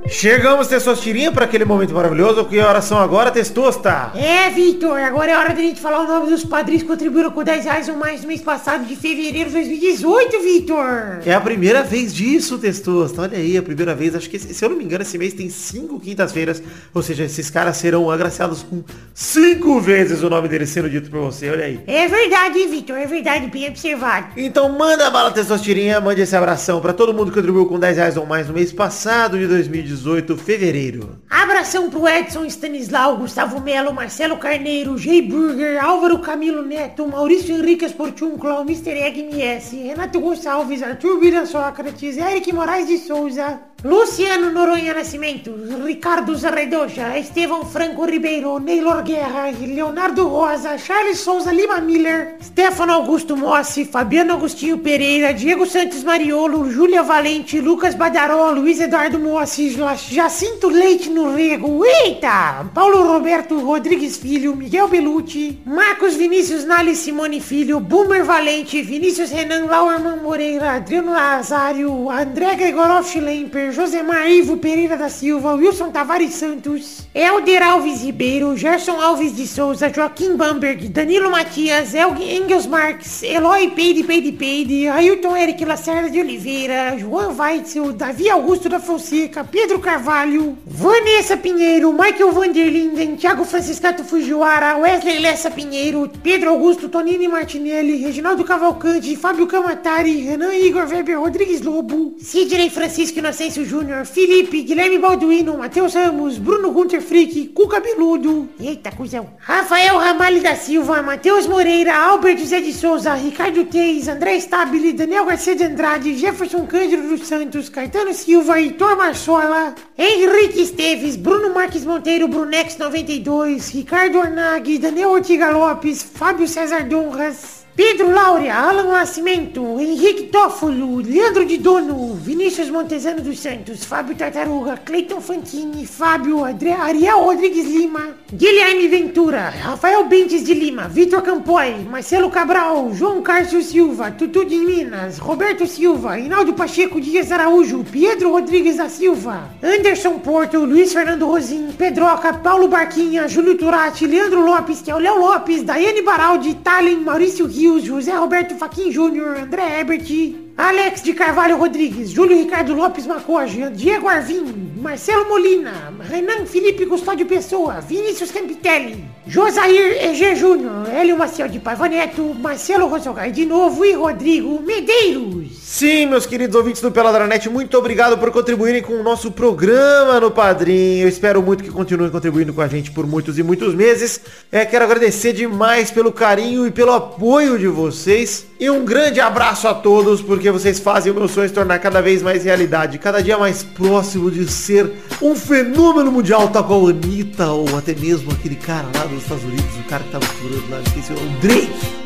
[0.07, 2.45] Chegamos, Testosterinha, para aquele momento maravilhoso.
[2.45, 4.11] Que horas são agora, Testosta?
[4.15, 7.43] É, Vitor, agora é hora da gente falar o nome dos padrinhos que contribuíram com
[7.43, 11.19] 10 reais ou mais no mês passado de fevereiro de 2018, Vitor.
[11.25, 13.23] É a primeira vez disso, Testosta.
[13.23, 14.15] Olha aí, a primeira vez.
[14.15, 16.61] Acho que, se eu não me engano, esse mês tem cinco quintas-feiras.
[16.93, 18.83] Ou seja, esses caras serão agraciados com
[19.13, 21.49] cinco vezes o nome deles sendo dito por você.
[21.49, 21.79] Olha aí.
[21.87, 24.27] É verdade, hein, Vitor, é verdade, bem observado.
[24.37, 25.99] Então manda bala, Testosterinha.
[25.99, 28.71] Mande esse abração para todo mundo que contribuiu com 10 reais ou mais no mês
[28.71, 29.94] passado de 2018,
[30.37, 31.19] fevereiro.
[31.29, 37.85] Abração pro Edson Stanislau, Gustavo Melo, Marcelo Carneiro, Jay Burger, Álvaro Camilo Neto, Maurício Henrique
[37.85, 38.91] Esportunclo, Mr.
[38.91, 46.35] Egg MS, Renato Gonçalves, Arthur Vira Sócrates, Eric Moraes de Souza, Luciano Noronha Nascimento, Ricardo
[46.35, 53.85] Zarredoja, Estevão Franco Ribeiro, Neylor Guerra, Leonardo Rosa, Charles Souza Lima Miller, Stefano Augusto Mossi,
[53.85, 61.09] Fabiano Agostinho Pereira, Diego Santos Mariolo, Júlia Valente, Lucas Badaró, Luiz Eduardo Mossi, Jacinto Leite
[61.09, 62.65] no Rego, eita!
[62.73, 69.67] Paulo Roberto Rodrigues Filho, Miguel Belucci, Marcos Vinícius Nali Simone Filho, Boomer Valente, Vinícius Renan
[69.67, 77.07] Lauerman Moreira, Adriano Nazário, André Gregorov Schlemper, Josemar Ivo Pereira da Silva, Wilson Tavares Santos,
[77.13, 83.69] Helder Alves Ribeiro, Gerson Alves de Souza, Joaquim Bamberg, Danilo Matias, Elg Engels Marques, Eloy
[83.71, 89.74] Peide Peide Peide, Ailton Eric Lacerda de Oliveira, João Weitzel, Davi Augusto da Fonseca, Pedro
[89.80, 98.03] Carvalho, Vanessa Pinheiro, Michael Vanderlinden, Thiago Franciscato Fujiwara, Wesley Lessa Pinheiro, Pedro Augusto Tonini Martinelli,
[98.03, 104.99] Reginaldo Cavalcante, Fábio Camatari, Renan Igor Weber Rodrigues Lobo, Sidney Francisco Inocêncio Júnior, Felipe, Guilherme
[104.99, 111.47] Balduino, Matheus Ramos, Bruno Gunter Frick, Cuca Beludo, eita cuzão, Rafael Ramalho da Silva, Matheus
[111.47, 117.07] Moreira, Albert José de Souza, Ricardo Teis, André Stabile, Daniel Garcia de Andrade, Jefferson Cândido
[117.07, 119.64] dos Santos, Caetano Silva, Heitor Marçola,
[119.97, 127.54] Henrique Esteves, Bruno Marques Monteiro, Brunex 92, Ricardo Ornag, Daniel Ortiga Lopes, Fábio César Donras,
[127.76, 134.78] Pedro Laura, Alan Nascimento, Henrique Tófolo, Leandro de Dono, Vinícius Montezano dos Santos, Fábio Tartaruga,
[134.78, 141.84] Cleiton Fantini, Fábio, André, Ariel Rodrigues Lima, Guilherme Ventura, Rafael Bentes de Lima, Vitor Campoy,
[141.84, 148.32] Marcelo Cabral, João Cárcio Silva, Tutu de Minas, Roberto Silva, Hinaldo Pacheco Dias Araújo, Pedro
[148.32, 154.82] Rodrigues da Silva, Anderson Porto, Luiz Fernando Rosim, Pedroca, Paulo Barquinha, Júlio Turati, Leandro Lopes,
[154.82, 159.80] que é o Léo Lopes, Daiane Baraldi, Talen, Maurício Rios, José Roberto Faquin Júnior, André
[159.80, 160.07] Ebert,
[160.55, 167.25] Alex de Carvalho Rodrigues, Júlio Ricardo Lopes Macoja, Diego Arvim, Marcelo Molina, Renan Felipe Custódio
[167.25, 173.83] Pessoa, Vinícius Campitelli, Josair EG Júnior, Hélio Maciel de Paiva Neto, Marcelo Rosogai de novo
[173.83, 175.47] e Rodrigo Medeiros.
[175.59, 180.29] Sim, meus queridos ouvintes do Peladranet, muito obrigado por contribuírem com o nosso programa no
[180.29, 181.05] Padrinho.
[181.05, 184.21] Eu espero muito que continuem contribuindo com a gente por muitos e muitos meses.
[184.51, 188.45] É, quero agradecer demais pelo carinho e pelo apoio de vocês.
[188.57, 192.01] E um grande abraço a todos, porque vocês fazem o meu sonho se tornar cada
[192.01, 194.91] vez mais realidade, cada dia mais próximo de ser
[195.21, 199.43] um fenômeno mundial, tal qual a Anitta, ou até mesmo aquele cara lá dos Estados
[199.43, 202.05] Unidos, o cara que tava furando lá, esqueci o Drake.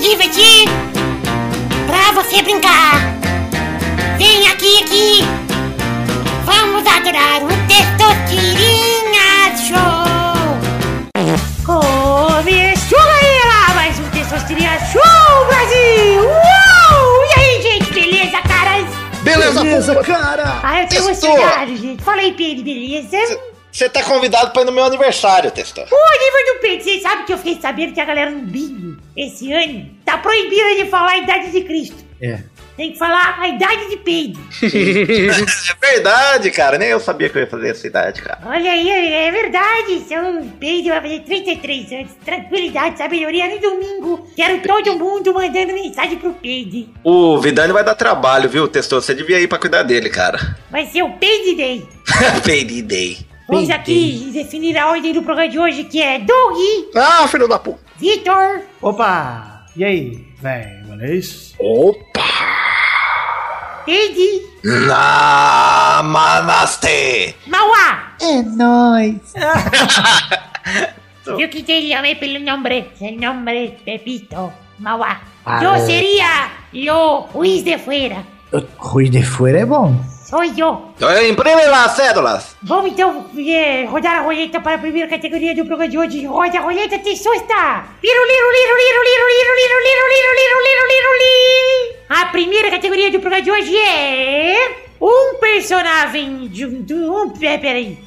[0.00, 0.64] Divertir,
[1.86, 2.99] pra você brincar.
[4.90, 5.20] Aqui.
[6.44, 7.44] Vamos adorar.
[7.44, 10.10] o Testosterinha Show!
[11.64, 13.74] Começou, galera!
[13.76, 16.22] Mais um Testosterinha Show, Brasil!
[16.24, 17.24] Uou!
[17.24, 18.84] E aí, gente, beleza, caras?
[19.22, 20.02] Beleza, Beleza, pô.
[20.02, 20.58] cara.
[20.60, 22.02] Ah, eu tô emocionado, gente.
[22.02, 23.16] Fala aí, Pedro, beleza?
[23.70, 25.84] Você tá convidado pra ir no meu aniversário, Testor.
[25.84, 29.00] O nível do Pedro, você sabe que eu fiquei sabendo que a galera no bingo,
[29.16, 32.04] esse ano, tá proibida de falar a idade de Cristo.
[32.20, 32.40] É.
[32.76, 34.40] Tem que falar a idade de Pedro.
[34.62, 36.78] é verdade, cara.
[36.78, 38.40] Nem eu sabia que eu ia fazer essa idade, cara.
[38.46, 40.00] Olha aí, é verdade.
[40.08, 40.20] Seu
[40.58, 42.10] Pedro vai fazer 33 anos.
[42.24, 44.26] Tranquilidade, sabedoria no domingo.
[44.34, 46.88] Quero todo mundo mandando mensagem pro Pedro.
[47.04, 49.02] O Vidani vai dar trabalho, viu, Testor?
[49.02, 50.56] Você devia ir pra cuidar dele, cara.
[50.70, 51.86] Vai ser o Pedro Day.
[52.46, 53.18] Baby Day.
[53.48, 56.56] Vamos aqui definir a ordem do programa de hoje, que é Doug,
[56.94, 57.80] Ah, filho da puta.
[57.98, 59.66] Vitor, Opa!
[59.76, 61.54] E aí, velho, beleza?
[63.90, 64.42] Eiji.
[66.06, 67.34] Namaste.
[67.46, 68.14] Mawa.
[68.20, 69.18] Eh, Enois.
[71.38, 74.52] Yo quisiera ver el nombre, el nombre Pepito.
[74.78, 75.20] Mawa.
[75.44, 75.80] Ah, Yo eh.
[75.86, 78.22] sería lo juiz de fuera.
[78.76, 80.00] ¿Juiz de fuera, bon?
[80.30, 80.94] Soy yo.
[81.28, 82.56] Imprime as cédulas.
[82.62, 86.24] Vamos então é, rodar a roleta para a primeira categoria do programa de hoje.
[86.24, 87.84] Roda a roleta, te susta!
[92.08, 94.86] A primeira categoria do programa de hoje é.
[95.00, 96.64] Um personagem de.
[96.64, 97.98] do um, peraí.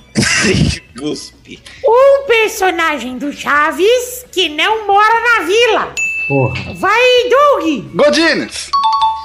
[0.97, 1.59] Cuspe.
[1.85, 5.93] Um personagem do Chaves que não mora na vila.
[6.29, 6.73] Porra.
[6.75, 7.83] Vai, Doug!
[7.93, 8.69] Godines!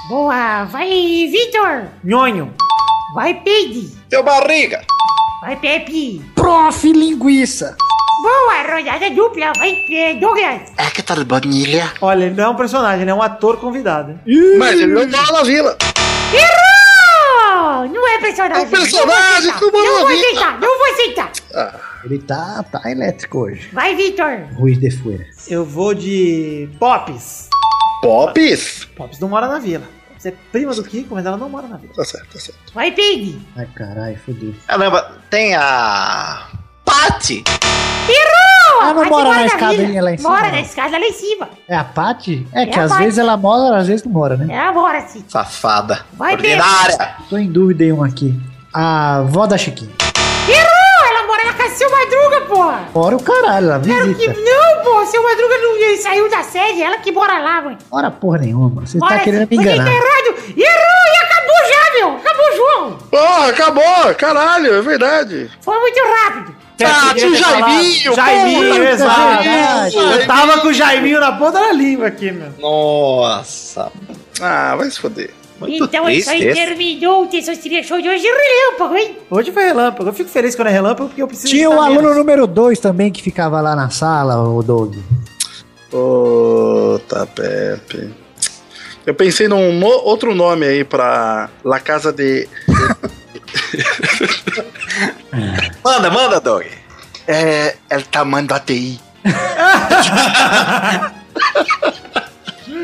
[0.09, 0.65] Boa!
[0.65, 1.87] Vai, Vitor!
[2.03, 2.53] Nhonho!
[3.13, 3.89] Vai, Peide!
[4.09, 4.85] Teu barriga!
[5.41, 6.21] Vai, Pepe!
[6.35, 6.91] Prof.
[6.91, 7.75] Linguiça.
[8.21, 8.75] Boa!
[8.75, 9.51] Rodada dupla!
[9.57, 10.71] Vai, eh, Douglas!
[10.77, 11.91] É que tá de bonilha.
[12.01, 14.19] Olha, ele não é um personagem, ele é um ator convidado.
[14.59, 15.75] Mas ele não mora na vila.
[16.33, 17.87] Errou!
[17.87, 18.63] Não é personagem!
[18.63, 19.99] É um personagem Não que vou mora na aceitar!
[19.99, 20.19] Não vou vila.
[20.21, 20.59] aceitar!
[20.59, 21.31] Não vou aceitar!
[22.05, 23.69] Ele tá, tá elétrico hoje.
[23.73, 24.39] Vai, Vitor!
[24.53, 25.25] Ruiz de fora.
[25.47, 27.49] Eu vou de Pops.
[28.03, 28.85] Pops?
[28.95, 29.83] Pops não mora na vila.
[30.19, 31.93] Pops é prima do Kiko, mas ela não mora na vila.
[31.93, 32.73] Tá certo, tá certo.
[32.73, 33.39] Vai, Peide!
[33.55, 34.53] Ai, caralho, fodeu.
[34.67, 36.47] Caramba, tem a.
[36.83, 37.43] Pati!
[38.07, 38.81] Errou!
[38.81, 40.51] Ah, não Paty mora na escadinha lá em cima, Mora não.
[40.51, 41.49] na escada lá em cima.
[41.67, 42.47] É a Paty?
[42.51, 44.53] É que É a às vezes ela mora, às vezes não mora, né?
[44.53, 45.23] Ela mora sim.
[45.27, 46.05] Safada.
[46.13, 47.15] Vai, Ordinária!
[47.29, 48.37] Tô em dúvida em um aqui.
[48.73, 49.91] A vó da Chiquinha.
[51.41, 52.89] Ela na casa do seu Madruga, porra!
[52.93, 54.33] Fora o caralho, ela Claro que visita.
[54.41, 55.05] não, pô!
[55.05, 57.77] Seu Madruga não ele saiu da sede, ela que mora lá, mãe.
[57.91, 58.81] Ora porra nenhuma.
[58.81, 59.91] Você tá querendo me Você tá enganar.
[59.91, 60.35] errado!
[60.57, 61.05] Errou!
[61.13, 62.15] E acabou já, meu!
[62.17, 63.03] Acabou o jogo!
[63.09, 64.15] Porra, acabou.
[64.15, 65.49] Caralho, é verdade.
[65.61, 66.55] Foi muito rápido!
[66.81, 69.43] Ah, tinha o Jaiminho, Jaiminho, porra, exato.
[69.43, 70.11] Jaiminho.
[70.13, 72.51] Eu tava com o Jaiminho na ponta da língua aqui, meu.
[72.57, 73.91] Nossa.
[74.41, 75.29] Ah, vai se foder.
[75.59, 76.67] Muito então é isso aí, triste esse.
[76.67, 78.23] terminou o Testosterinha Show de hoje.
[78.25, 79.17] Relâmpago, hein?
[79.29, 80.09] Hoje foi relâmpago.
[80.09, 81.49] Eu fico feliz quando é relâmpago porque eu preciso.
[81.49, 82.17] Tinha o aluno menos.
[82.17, 84.95] número 2 também que ficava lá na sala, o Doug.
[85.91, 88.13] Puta, Pepe.
[89.05, 92.47] Eu pensei num no- outro nome aí pra La Casa de.
[95.83, 96.65] Manda, manda, Dog.
[97.27, 97.75] É.
[97.89, 98.99] El tamanho da TI.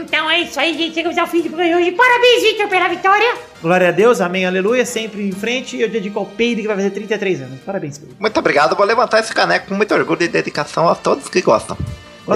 [0.06, 0.94] Então é isso aí, gente.
[0.94, 1.92] Chegamos ao fim do programa de hoje.
[1.92, 3.36] Parabéns, Victor, pela vitória.
[3.62, 4.86] Glória a Deus, amém, aleluia.
[4.86, 5.76] Sempre em frente.
[5.76, 7.60] E eu dedico ao Peide que vai fazer 33 anos.
[7.66, 8.16] Parabéns, Peide.
[8.20, 8.76] Muito obrigado.
[8.76, 11.76] Vou levantar esse caneco com muito orgulho e dedicação a todos que gostam.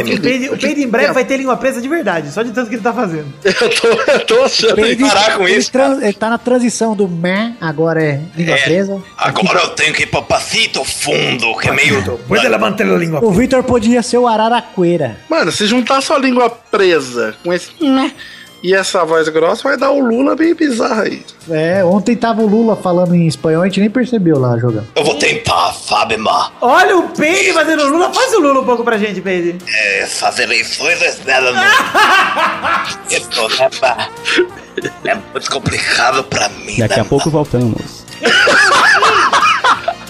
[0.03, 0.21] De o.
[0.21, 2.75] Peide, o Peide em breve vai ter língua presa de verdade, só de tanto que
[2.75, 3.33] ele tá fazendo.
[3.43, 4.75] Eu tô, eu tô achando.
[4.75, 8.55] Que parar com ele, isso, tran- ele tá na transição do meh, agora é língua
[8.55, 8.61] É.
[8.63, 9.01] presa.
[9.17, 12.01] Agora eu tenho que ir pra Pacito Fundo, que é meio.
[12.01, 15.17] Depois ela manteve a língua O Victor podia ser o Araraqueira.
[15.29, 17.69] Mano, se juntar sua língua presa com esse.
[17.83, 18.11] né,
[18.61, 21.25] E essa voz grossa vai dar o Lula bem bizarro aí.
[21.49, 24.87] É, ontem tava o Lula falando em espanhol, a gente nem percebeu lá jogando.
[24.95, 26.51] Eu vou tentar, Fábima.
[26.59, 28.13] Olha o Peide fazendo Lula.
[28.13, 29.57] Faz o Lula um pouco pra gente, Peide.
[30.01, 31.61] Essas eleições dela não.
[33.79, 34.09] Pá?
[35.05, 36.77] É muito complicado pra mim.
[36.77, 38.05] Daqui né, a pouco voltamos.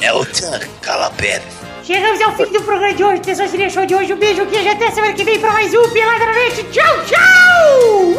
[0.02, 1.68] É o Tchan Calapérez.
[1.89, 4.13] Chegamos ao fim do programa de hoje, Testosterinha Show de hoje.
[4.13, 6.63] Um beijo aqui, até semana que vem pra mais um Pelada na Net.
[6.65, 8.13] Tchau, tchau!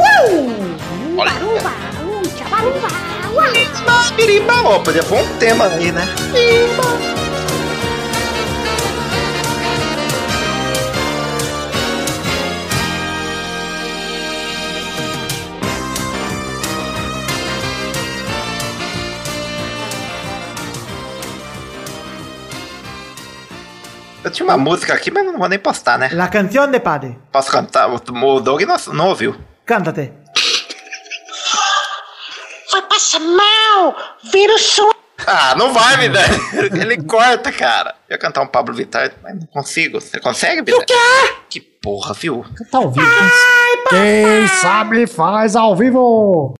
[1.12, 1.70] Ubaruba!
[2.02, 2.88] Uh, tchabaruba!
[3.32, 4.16] Uh!
[4.16, 6.02] Pirimba, ó, podia pôr um tema aí, né?
[24.22, 26.10] Eu tinha uma música aqui, mas não vou nem postar, né?
[26.12, 27.18] La Canción de Padre.
[27.32, 27.88] Posso cantar?
[27.88, 29.34] O Doug não, não ouviu.
[29.64, 30.12] Canta-te.
[32.70, 33.96] Vai passar mal!
[34.30, 34.90] Vira o som!
[35.26, 36.36] Ah, não vai, Vidani.
[36.80, 37.94] Ele corta, cara.
[38.08, 40.00] Eu ia cantar um Pablo Vittar, mas não consigo.
[40.00, 40.82] Você consegue, Vidani?
[40.82, 40.94] O quê?
[41.48, 42.44] Que porra, viu?
[42.56, 43.06] Cantar ao vivo.
[43.06, 46.54] Ai, Quem sabe faz ao vivo!